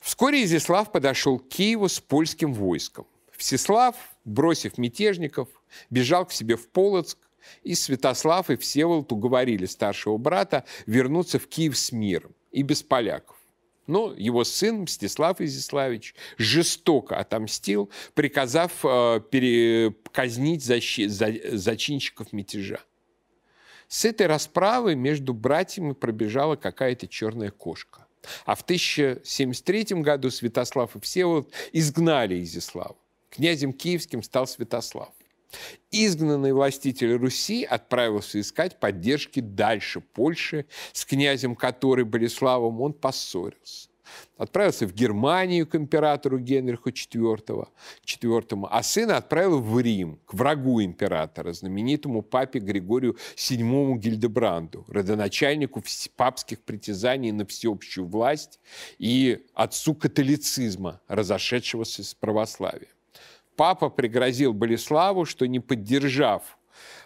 Вскоре 0.00 0.44
Изяслав 0.44 0.92
подошел 0.92 1.38
к 1.38 1.48
Киеву 1.48 1.88
с 1.88 1.98
польским 1.98 2.54
войском. 2.54 3.06
Всеслав, 3.36 3.96
бросив 4.26 4.76
мятежников, 4.76 5.48
бежал 5.88 6.26
к 6.26 6.32
себе 6.32 6.56
в 6.56 6.68
Полоцк, 6.68 7.18
и 7.62 7.74
Святослав 7.74 8.50
и 8.50 8.56
Всеволод 8.56 9.12
уговорили 9.12 9.66
старшего 9.66 10.18
брата 10.18 10.64
вернуться 10.86 11.38
в 11.38 11.46
Киев 11.46 11.78
с 11.78 11.92
миром 11.92 12.34
и 12.50 12.62
без 12.62 12.82
поляков. 12.82 13.36
Но 13.86 14.12
его 14.16 14.42
сын 14.42 14.82
Мстислав 14.82 15.40
Изяславич 15.40 16.16
жестоко 16.38 17.16
отомстил, 17.16 17.88
приказав 18.14 18.72
э, 18.84 19.20
переказнить 19.30 20.64
защи, 20.64 21.06
за, 21.06 21.32
зачинщиков 21.56 22.32
мятежа. 22.32 22.80
С 23.86 24.04
этой 24.04 24.26
расправы 24.26 24.96
между 24.96 25.32
братьями 25.32 25.92
пробежала 25.92 26.56
какая-то 26.56 27.06
черная 27.06 27.52
кошка. 27.52 28.08
А 28.44 28.56
в 28.56 28.62
1073 28.62 30.02
году 30.02 30.30
Святослав 30.30 30.96
и 30.96 31.00
Всеволод 31.00 31.52
изгнали 31.72 32.42
Изяславу. 32.42 32.98
Князем 33.36 33.74
киевским 33.74 34.22
стал 34.22 34.46
Святослав. 34.46 35.10
Изгнанный 35.90 36.54
властитель 36.54 37.16
Руси 37.16 37.64
отправился 37.64 38.40
искать 38.40 38.80
поддержки 38.80 39.40
дальше 39.40 40.00
Польши, 40.00 40.64
с 40.92 41.04
князем 41.04 41.54
которой 41.54 42.06
Болеславом 42.06 42.80
он 42.80 42.94
поссорился 42.94 43.90
отправился 44.36 44.86
в 44.86 44.92
Германию 44.92 45.66
к 45.66 45.74
императору 45.74 46.38
Генриху 46.38 46.90
IV, 46.90 47.68
IV, 48.06 48.68
а 48.70 48.82
сына 48.82 49.16
отправил 49.16 49.60
в 49.60 49.80
Рим, 49.80 50.20
к 50.26 50.34
врагу 50.34 50.82
императора, 50.82 51.52
знаменитому 51.52 52.22
папе 52.22 52.60
Григорию 52.60 53.16
VII 53.36 53.96
Гильдебранду, 53.96 54.84
родоначальнику 54.88 55.82
папских 56.16 56.60
притязаний 56.60 57.32
на 57.32 57.44
всеобщую 57.46 58.06
власть 58.06 58.60
и 58.98 59.44
отцу 59.54 59.94
католицизма, 59.94 61.00
разошедшегося 61.08 62.04
с 62.04 62.14
православия. 62.14 62.95
Папа 63.56 63.88
пригрозил 63.88 64.52
Болеславу, 64.52 65.24
что 65.24 65.46
не 65.46 65.60
поддержав 65.60 66.56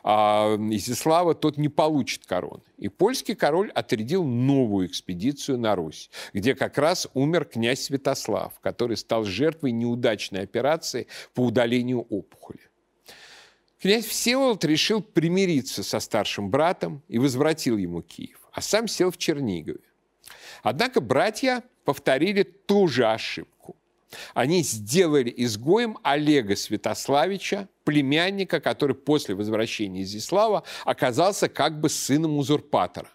а 0.03 0.57
Изяслава 0.71 1.35
тот 1.35 1.57
не 1.57 1.69
получит 1.69 2.27
короны. 2.27 2.63
И 2.79 2.89
польский 2.89 3.35
король 3.35 3.71
отрядил 3.71 4.25
новую 4.25 4.87
экспедицию 4.87 5.59
на 5.59 5.75
Русь, 5.75 6.11
где 6.33 6.55
как 6.55 6.79
раз 6.79 7.09
умер 7.15 7.45
князь 7.45 7.83
Святослав, 7.83 8.59
который 8.61 8.97
стал 8.97 9.25
жертвой 9.25 9.73
неудачной 9.73 10.43
операции 10.43 11.07
по 11.35 11.43
удалению 11.43 12.01
опухоли. 12.01 12.61
Князь 13.81 14.07
Всеволод 14.07 14.65
решил 14.65 15.03
примириться 15.03 15.83
со 15.83 16.01
старшим 16.01 16.51
братом 16.51 17.03
и 17.09 17.19
возвратил 17.19 17.79
ему 17.79 18.03
Киев, 18.03 18.41
а 18.53 18.61
сам 18.61 18.89
сел 18.89 19.11
в 19.11 19.17
Чернигове. 19.17 19.81
Однако 20.63 21.01
братья 21.01 21.63
повторили 21.85 22.43
ту 22.43 22.89
же 22.89 23.07
ошибку. 23.07 23.77
Они 24.35 24.62
сделали 24.62 25.33
изгоем 25.37 25.99
Олега 26.03 26.57
Святославича, 26.57 27.68
племянника, 27.85 28.61
который 28.61 28.96
после 28.96 29.35
возвращения 29.35 30.03
Изяслава 30.03 30.64
оказался 30.85 31.49
как 31.49 31.81
бы 31.81 31.88
сыном 31.88 32.38
узурпатора. 32.38 33.09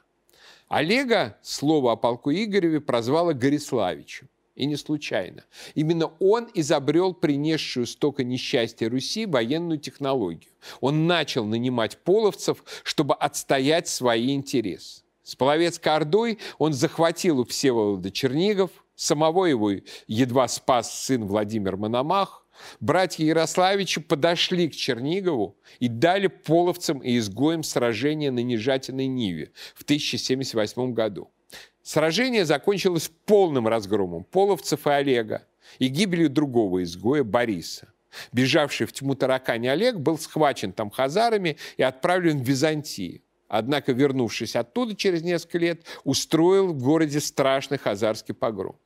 Олега 0.67 1.37
слово 1.41 1.93
о 1.93 1.95
полку 1.95 2.31
Игореве 2.31 2.81
прозвало 2.81 3.33
Гориславичем. 3.33 4.29
И 4.55 4.65
не 4.65 4.77
случайно. 4.77 5.43
Именно 5.75 6.11
он 6.19 6.49
изобрел 6.53 7.13
принесшую 7.13 7.85
столько 7.85 8.23
несчастья 8.23 8.89
Руси 8.89 9.25
военную 9.25 9.79
технологию. 9.79 10.51
Он 10.79 11.07
начал 11.07 11.43
нанимать 11.43 11.97
половцев, 11.97 12.63
чтобы 12.83 13.15
отстоять 13.15 13.89
свои 13.89 14.33
интересы. 14.33 15.03
С 15.23 15.35
Половецкой 15.35 15.93
Ордой 15.93 16.39
он 16.57 16.71
захватил 16.71 17.39
у 17.39 17.45
Всеволода 17.45 18.11
Чернигов, 18.11 18.71
самого 18.95 19.45
его 19.45 19.71
едва 20.07 20.47
спас 20.47 21.05
сын 21.05 21.25
Владимир 21.25 21.77
Мономах. 21.77 22.45
Братья 22.79 23.25
Ярославичи 23.25 23.99
подошли 23.99 24.69
к 24.69 24.75
Чернигову 24.75 25.57
и 25.79 25.87
дали 25.87 26.27
половцам 26.27 26.99
и 26.99 27.17
изгоям 27.17 27.63
сражение 27.63 28.31
на 28.31 28.39
Нежатиной 28.39 29.07
Ниве 29.07 29.51
в 29.75 29.83
1078 29.83 30.93
году. 30.93 31.29
Сражение 31.83 32.45
закончилось 32.45 33.11
полным 33.25 33.67
разгромом 33.67 34.23
половцев 34.23 34.87
и 34.87 34.89
Олега 34.89 35.45
и 35.79 35.87
гибелью 35.87 36.29
другого 36.29 36.83
изгоя 36.83 37.23
Бориса. 37.23 37.93
Бежавший 38.31 38.87
в 38.87 38.93
тьму 38.93 39.15
таракани 39.15 39.67
Олег 39.67 39.97
был 39.97 40.17
схвачен 40.17 40.71
там 40.71 40.89
хазарами 40.89 41.57
и 41.77 41.83
отправлен 41.83 42.41
в 42.41 42.47
Византию. 42.47 43.21
Однако, 43.47 43.91
вернувшись 43.91 44.55
оттуда 44.55 44.95
через 44.95 45.21
несколько 45.21 45.59
лет, 45.59 45.85
устроил 46.03 46.73
в 46.73 46.81
городе 46.81 47.19
страшный 47.19 47.77
хазарский 47.77 48.33
погром. 48.33 48.77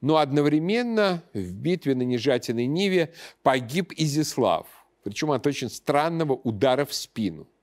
Но 0.00 0.16
одновременно 0.16 1.22
в 1.34 1.52
битве 1.52 1.94
на 1.94 2.02
Нежатиной 2.02 2.66
Ниве 2.66 3.12
погиб 3.42 3.92
Изяслав, 3.96 4.66
причем 5.02 5.30
от 5.30 5.46
очень 5.46 5.70
странного 5.70 6.32
удара 6.32 6.84
в 6.84 6.94
спину– 6.94 7.46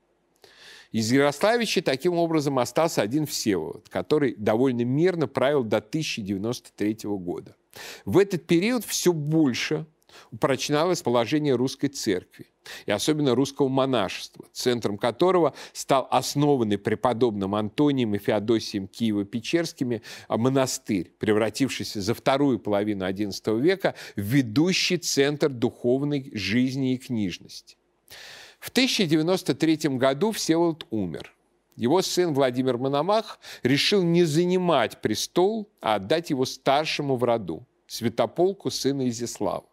из 0.96 1.12
Ярославича 1.12 1.82
таким 1.82 2.14
образом 2.14 2.58
остался 2.58 3.02
один 3.02 3.26
Всеволод, 3.26 3.90
который 3.90 4.34
довольно 4.38 4.86
мирно 4.86 5.28
правил 5.28 5.66
до 5.66 5.80
1093 5.80 7.00
года. 7.04 7.58
В 8.06 8.18
этот 8.18 8.48
период 8.48 8.86
все 8.86 9.12
больше 9.12 9.88
упрочналось 10.32 11.02
положение 11.02 11.56
русской 11.56 11.88
церкви, 11.88 12.48
и 12.86 12.92
особенно 12.92 13.36
русского 13.36 13.68
монашества, 13.68 14.46
центром 14.52 14.98
которого 14.98 15.54
стал 15.74 16.08
основанный 16.12 16.78
преподобным 16.78 17.56
Антонием 17.56 18.16
и 18.16 18.20
Феодосием 18.20 18.86
Киево-Печерскими 18.86 20.02
монастырь, 20.30 21.12
превратившийся 21.20 22.02
за 22.02 22.14
вторую 22.14 22.60
половину 22.60 23.06
XI 23.06 23.60
века 23.60 23.96
в 24.16 24.22
ведущий 24.22 24.98
центр 24.98 25.50
духовной 25.50 26.32
жизни 26.34 26.94
и 26.94 26.98
книжности. 26.98 27.78
В 28.60 28.70
1093 28.70 29.98
году 29.98 30.32
Всеволод 30.32 30.88
умер. 30.90 31.32
Его 31.76 32.02
сын 32.02 32.34
Владимир 32.34 32.78
Мономах 32.78 33.40
решил 33.62 34.02
не 34.02 34.24
занимать 34.24 35.02
престол, 35.02 35.70
а 35.82 35.96
отдать 35.96 36.30
его 36.30 36.46
старшему 36.46 37.18
в 37.18 37.24
роду, 37.24 37.68
Святополку, 37.86 38.72
сына 38.72 39.08
Изяслава. 39.10 39.66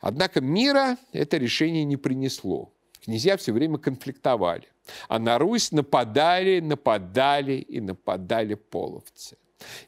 Однако 0.00 0.40
мира 0.40 0.96
это 1.12 1.36
решение 1.36 1.84
не 1.84 1.96
принесло. 1.96 2.72
Князья 3.04 3.36
все 3.36 3.52
время 3.52 3.78
конфликтовали. 3.78 4.68
А 5.08 5.18
на 5.18 5.38
Русь 5.38 5.72
нападали, 5.72 6.60
нападали 6.60 7.54
и 7.54 7.80
нападали 7.80 8.54
половцы. 8.54 9.36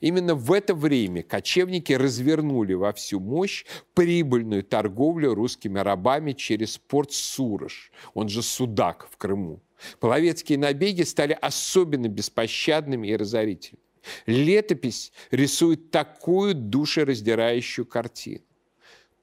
Именно 0.01 0.35
в 0.35 0.53
это 0.53 0.75
время 0.75 1.23
кочевники 1.23 1.93
развернули 1.93 2.75
во 2.75 2.93
всю 2.93 3.21
мощь 3.21 3.65
прибыльную 3.95 4.65
торговлю 4.65 5.35
русскими 5.35 5.79
рабами 5.79 6.33
через 6.33 6.79
порт 6.79 7.13
Сурож, 7.13 7.93
он 8.15 8.29
же 8.29 8.43
Судак 8.43 9.09
в 9.11 9.17
Крыму. 9.17 9.61
Половецкие 9.99 10.59
набеги 10.59 11.03
стали 11.03 11.39
особенно 11.41 12.09
беспощадными 12.09 13.09
и 13.09 13.17
разорительными. 13.17 13.85
Летопись 14.27 15.13
рисует 15.31 15.91
такую 15.91 16.55
душераздирающую 16.55 17.87
картину. 17.87 18.45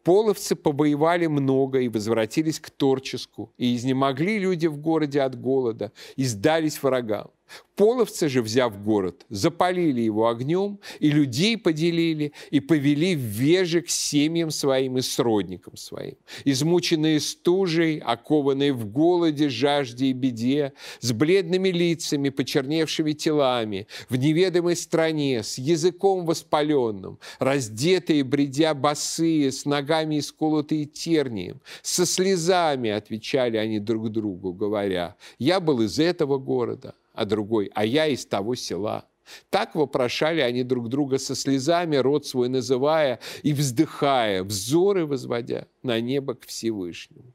Половцы 0.07 0.55
побоевали 0.55 1.27
много 1.27 1.81
и 1.81 1.89
возвратились 1.89 2.61
к 2.61 2.69
Торческу, 2.69 3.51
и 3.57 3.75
изнемогли 3.75 4.39
люди 4.39 4.65
в 4.67 4.77
городе 4.77 5.19
от 5.19 5.37
голода, 5.37 5.91
и 6.15 6.23
сдались 6.23 6.81
врагам. 6.81 7.27
Половцы 7.75 8.27
же, 8.27 8.41
взяв 8.41 8.83
город, 8.83 9.25
запалили 9.29 10.01
его 10.01 10.27
огнем, 10.27 10.79
и 10.99 11.12
людей 11.12 11.57
поделили, 11.57 12.33
и 12.49 12.60
повели 12.60 13.15
в 13.15 13.19
веже 13.19 13.81
к 13.81 13.89
семьям 13.89 14.49
своим 14.49 14.97
и 14.97 15.01
сродникам 15.01 15.77
своим. 15.77 16.15
Измученные 16.43 17.19
стужей, 17.19 17.99
окованные 17.99 18.73
в 18.73 18.88
голоде, 18.88 19.49
жажде 19.49 20.07
и 20.07 20.13
беде, 20.13 20.73
с 21.01 21.12
бледными 21.12 21.69
лицами, 21.69 22.29
почерневшими 22.29 23.12
телами, 23.12 23.88
в 24.10 24.15
неведомой 24.15 24.75
стране, 24.75 25.43
с 25.43 25.60
языком 25.60 26.25
воспаленным, 26.25 27.19
раздетые, 27.38 28.23
бредя 28.23 28.73
босые, 28.73 29.51
с 29.51 29.65
ногами 29.65 30.17
исколотые 30.17 30.86
тернием, 30.86 31.62
со 31.83 32.07
слезами 32.07 32.89
отвечали 32.89 33.57
они 33.57 33.79
друг 33.79 34.10
другу, 34.10 34.51
говоря, 34.51 35.15
«Я 35.38 35.60
был 35.60 35.81
из 35.81 35.99
этого 35.99 36.39
города, 36.39 36.95
а 37.17 37.25
другой 37.25 37.71
«а 37.73 37.84
я 37.84 38.06
из 38.08 38.25
того 38.25 38.56
села». 38.56 39.06
Так 39.49 39.75
вопрошали 39.75 40.39
они 40.39 40.63
друг 40.63 40.88
друга 40.88 41.17
со 41.17 41.36
слезами, 41.36 41.97
род 41.97 42.25
свой 42.25 42.47
называя 42.47 43.19
и 43.43 43.51
вздыхая, 43.51 44.43
взоры 44.43 45.06
возводя 45.06 45.67
на 45.84 45.99
небо 45.99 46.36
к 46.36 46.45
Всевышнему. 46.45 47.34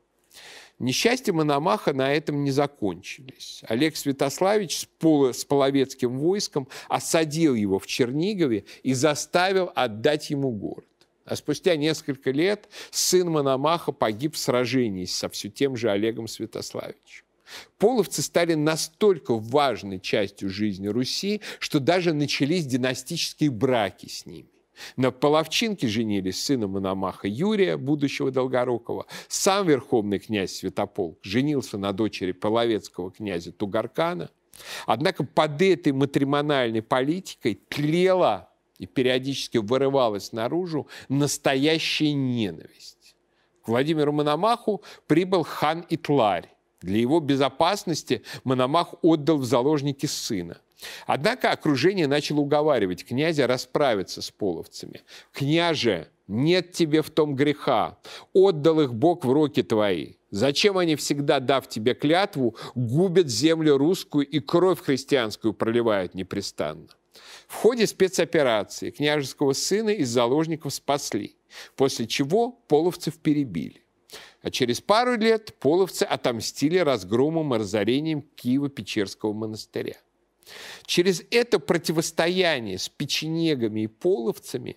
Несчастья 0.78 1.32
Мономаха 1.32 1.92
на 1.92 2.12
этом 2.14 2.44
не 2.44 2.50
закончились. 2.50 3.62
Олег 3.68 3.96
Святославич 3.96 4.78
с, 4.78 4.84
поло, 4.84 5.32
с 5.32 5.44
половецким 5.44 6.18
войском 6.18 6.66
осадил 6.88 7.54
его 7.54 7.78
в 7.78 7.86
Чернигове 7.86 8.64
и 8.82 8.94
заставил 8.94 9.70
отдать 9.74 10.30
ему 10.30 10.50
город. 10.50 10.86
А 11.24 11.36
спустя 11.36 11.76
несколько 11.76 12.30
лет 12.30 12.68
сын 12.90 13.28
Мономаха 13.28 13.92
погиб 13.92 14.34
в 14.34 14.38
сражении 14.38 15.04
со 15.04 15.28
все 15.28 15.50
тем 15.50 15.76
же 15.76 15.90
Олегом 15.90 16.26
Святославичем. 16.26 17.24
Половцы 17.78 18.22
стали 18.22 18.54
настолько 18.54 19.34
важной 19.34 20.00
частью 20.00 20.50
жизни 20.50 20.88
Руси, 20.88 21.40
что 21.58 21.80
даже 21.80 22.12
начались 22.12 22.66
династические 22.66 23.50
браки 23.50 24.08
с 24.08 24.26
ними. 24.26 24.48
На 24.96 25.10
Половчинке 25.10 25.86
женились 25.86 26.42
сына 26.42 26.66
Мономаха 26.66 27.28
Юрия, 27.28 27.76
будущего 27.76 28.30
Долгорукова. 28.30 29.06
Сам 29.28 29.66
верховный 29.66 30.18
князь 30.18 30.56
Святополк 30.56 31.18
женился 31.22 31.78
на 31.78 31.92
дочери 31.92 32.32
половецкого 32.32 33.10
князя 33.10 33.52
Тугаркана. 33.52 34.30
Однако 34.86 35.24
под 35.24 35.60
этой 35.62 35.92
матримональной 35.92 36.82
политикой 36.82 37.60
тлела 37.68 38.50
и 38.78 38.86
периодически 38.86 39.58
вырывалась 39.58 40.32
наружу 40.32 40.88
настоящая 41.08 42.12
ненависть. 42.12 43.16
К 43.62 43.68
Владимиру 43.68 44.12
Мономаху 44.12 44.82
прибыл 45.06 45.44
хан 45.44 45.86
Итларь, 45.88 46.52
для 46.82 46.98
его 46.98 47.20
безопасности 47.20 48.22
Мономах 48.44 48.94
отдал 49.02 49.38
в 49.38 49.44
заложники 49.44 50.06
сына. 50.06 50.58
Однако 51.06 51.50
окружение 51.50 52.06
начало 52.06 52.40
уговаривать 52.40 53.04
князя 53.04 53.46
расправиться 53.46 54.20
с 54.20 54.30
половцами. 54.30 55.02
«Княже, 55.32 56.08
нет 56.26 56.72
тебе 56.72 57.02
в 57.02 57.10
том 57.10 57.36
греха. 57.36 57.98
Отдал 58.32 58.80
их 58.80 58.94
Бог 58.94 59.24
в 59.24 59.32
руки 59.32 59.62
твои. 59.62 60.14
Зачем 60.30 60.78
они, 60.78 60.96
всегда 60.96 61.40
дав 61.40 61.68
тебе 61.68 61.94
клятву, 61.94 62.56
губят 62.74 63.28
землю 63.28 63.76
русскую 63.76 64.26
и 64.26 64.40
кровь 64.40 64.80
христианскую 64.80 65.54
проливают 65.54 66.14
непрестанно?» 66.14 66.88
В 67.46 67.54
ходе 67.54 67.86
спецоперации 67.86 68.90
княжеского 68.90 69.52
сына 69.52 69.90
из 69.90 70.08
заложников 70.08 70.72
спасли, 70.72 71.36
после 71.76 72.06
чего 72.06 72.50
половцев 72.50 73.18
перебили. 73.18 73.82
А 74.42 74.50
через 74.50 74.80
пару 74.80 75.16
лет 75.16 75.54
половцы 75.60 76.02
отомстили 76.02 76.78
разгромом 76.78 77.54
и 77.54 77.58
разорением 77.58 78.24
Киева-Печерского 78.36 79.32
монастыря. 79.32 79.96
Через 80.84 81.22
это 81.30 81.60
противостояние 81.60 82.78
с 82.78 82.88
печенегами 82.88 83.82
и 83.82 83.86
половцами 83.86 84.76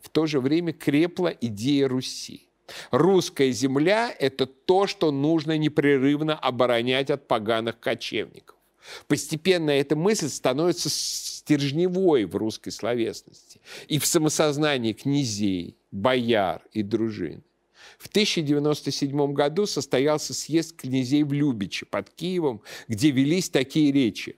в 0.00 0.08
то 0.08 0.26
же 0.26 0.40
время 0.40 0.72
крепла 0.72 1.28
идея 1.28 1.88
Руси. 1.88 2.48
Русская 2.90 3.50
земля– 3.52 4.14
это 4.18 4.46
то, 4.46 4.86
что 4.86 5.10
нужно 5.10 5.58
непрерывно 5.58 6.34
оборонять 6.34 7.10
от 7.10 7.28
поганых 7.28 7.78
кочевников. 7.80 8.56
Постепенно 9.06 9.70
эта 9.70 9.94
мысль 9.94 10.28
становится 10.28 10.88
стержневой 10.88 12.24
в 12.24 12.34
русской 12.34 12.70
словесности 12.70 13.60
и 13.88 13.98
в 13.98 14.06
самосознании 14.06 14.92
князей, 14.92 15.76
бояр 15.90 16.62
и 16.72 16.82
дружин. 16.82 17.44
В 17.98 18.08
1097 18.08 19.32
году 19.32 19.66
состоялся 19.66 20.34
съезд 20.34 20.76
князей 20.76 21.22
в 21.22 21.32
Любиче 21.32 21.86
под 21.86 22.10
Киевом, 22.10 22.62
где 22.88 23.10
велись 23.10 23.48
такие 23.48 23.92
речи. 23.92 24.36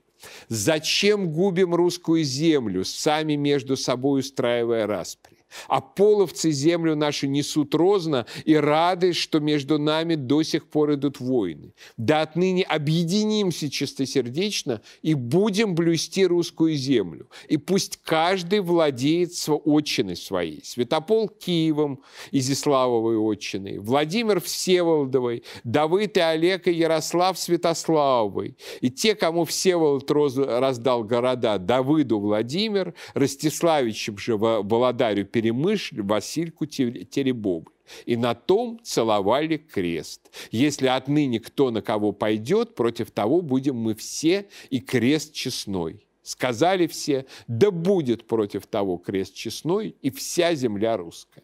«Зачем 0.49 1.31
губим 1.31 1.75
русскую 1.75 2.25
землю, 2.25 2.85
сами 2.85 3.35
между 3.35 3.77
собой 3.77 4.21
устраивая 4.21 4.87
распри? 4.87 5.34
А 5.69 5.81
половцы 5.81 6.51
землю 6.51 6.97
нашу 6.97 7.27
несут 7.27 7.75
розно 7.75 8.27
и 8.45 8.55
рады, 8.55 9.13
что 9.13 9.41
между 9.41 9.79
нами 9.79 10.15
до 10.15 10.43
сих 10.43 10.69
пор 10.69 10.95
идут 10.95 11.21
войны. 11.21 11.75
Да 11.97 12.23
отныне 12.23 12.63
объединимся 12.63 13.71
чистосердечно 13.71 14.83
и 15.03 15.15
будем 15.15 15.75
блюсти 15.75 16.27
русскую 16.27 16.75
землю. 16.75 17.31
И 17.49 17.57
пусть 17.57 17.99
каждый 18.03 18.61
владеет 18.61 19.33
отчиной 19.49 20.17
своей. 20.17 20.63
Святопол 20.65 21.29
Киевом, 21.29 22.03
Изиславовой 22.31 23.17
отчиной, 23.17 23.79
Владимир 23.79 24.41
Всеволодовой, 24.41 25.45
Давыд 25.65 26.17
и 26.17 26.21
Олег 26.21 26.69
и 26.69 26.73
Ярослав 26.73 27.39
Святославовой. 27.39 28.57
И 28.81 28.91
те, 28.91 29.15
кому 29.15 29.45
Всеволод 29.45 30.11
раздал 30.11 31.05
города, 31.05 31.59
Давыду 31.59 32.21
Владимир, 32.21 32.95
Ростиславичем 33.15 34.19
же 34.19 34.37
Володарю 34.37 35.27
Перемышль, 35.45 36.01
Васильку 36.01 36.65
Теребобль. 36.65 37.73
И 38.07 38.17
на 38.17 38.35
том 38.35 38.81
целовали 38.83 39.59
крест. 39.59 40.31
Если 40.51 40.87
отныне 40.87 41.39
кто 41.39 41.71
на 41.71 41.83
кого 41.83 42.13
пойдет, 42.13 42.75
против 42.75 43.11
того 43.11 43.43
будем 43.43 43.77
мы 43.77 43.95
все 43.95 44.49
и 44.71 44.81
крест 44.81 45.35
честной. 45.35 46.07
Сказали 46.23 46.87
все, 46.87 47.27
да 47.47 47.71
будет 47.71 48.27
против 48.27 48.67
того 48.67 48.97
крест 48.97 49.35
честной 49.35 49.95
и 50.01 50.11
вся 50.11 50.55
земля 50.55 50.97
русская. 50.97 51.44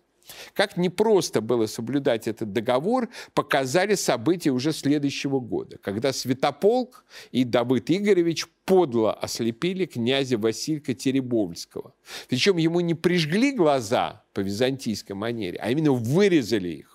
Как 0.54 0.76
непросто 0.76 1.40
было 1.40 1.66
соблюдать 1.66 2.28
этот 2.28 2.52
договор, 2.52 3.08
показали 3.34 3.94
события 3.94 4.50
уже 4.50 4.72
следующего 4.72 5.40
года, 5.40 5.78
когда 5.78 6.12
Святополк 6.12 7.04
и 7.32 7.44
Давыд 7.44 7.90
Игоревич 7.90 8.46
подло 8.64 9.12
ослепили 9.12 9.86
князя 9.86 10.38
Василька 10.38 10.94
Теребовльского. 10.94 11.94
Причем 12.28 12.56
ему 12.56 12.80
не 12.80 12.94
прижгли 12.94 13.52
глаза 13.52 14.24
по 14.32 14.40
византийской 14.40 15.16
манере, 15.16 15.58
а 15.60 15.70
именно 15.70 15.92
вырезали 15.92 16.68
их. 16.68 16.89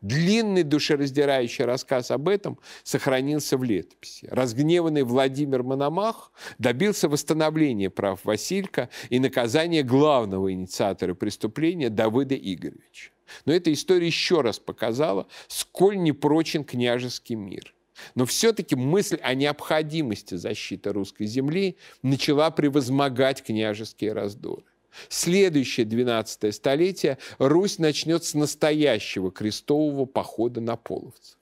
Длинный 0.00 0.62
душераздирающий 0.62 1.66
рассказ 1.66 2.10
об 2.10 2.28
этом 2.28 2.58
сохранился 2.84 3.58
в 3.58 3.64
летописи. 3.64 4.28
Разгневанный 4.30 5.02
Владимир 5.02 5.62
Мономах 5.62 6.32
добился 6.58 7.06
восстановления 7.08 7.90
прав 7.90 8.24
Василька 8.24 8.88
и 9.10 9.18
наказания 9.18 9.82
главного 9.82 10.52
инициатора 10.52 11.14
преступления 11.14 11.90
Давыда 11.90 12.34
Игоревича. 12.34 13.10
Но 13.44 13.52
эта 13.52 13.72
история 13.72 14.06
еще 14.06 14.40
раз 14.40 14.58
показала, 14.58 15.26
сколь 15.48 15.98
непрочен 15.98 16.64
княжеский 16.64 17.34
мир. 17.34 17.74
Но 18.14 18.24
все-таки 18.24 18.76
мысль 18.76 19.18
о 19.22 19.34
необходимости 19.34 20.34
защиты 20.34 20.92
русской 20.92 21.26
земли 21.26 21.76
начала 22.02 22.50
превозмогать 22.50 23.42
княжеские 23.42 24.14
раздоры. 24.14 24.64
Следующее 25.08 25.86
12 25.86 26.54
столетие 26.54 27.18
Русь 27.38 27.78
начнет 27.78 28.24
с 28.24 28.34
настоящего 28.34 29.30
крестового 29.30 30.06
похода 30.06 30.60
на 30.60 30.76
половцев. 30.76 31.36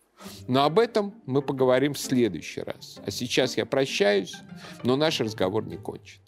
Но 0.46 0.64
об 0.64 0.78
этом 0.78 1.14
мы 1.26 1.42
поговорим 1.42 1.94
в 1.94 1.98
следующий 1.98 2.62
раз. 2.62 2.98
А 3.04 3.10
сейчас 3.10 3.56
я 3.56 3.66
прощаюсь, 3.66 4.34
но 4.82 4.96
наш 4.96 5.20
разговор 5.20 5.64
не 5.66 5.76
кончится. 5.76 6.27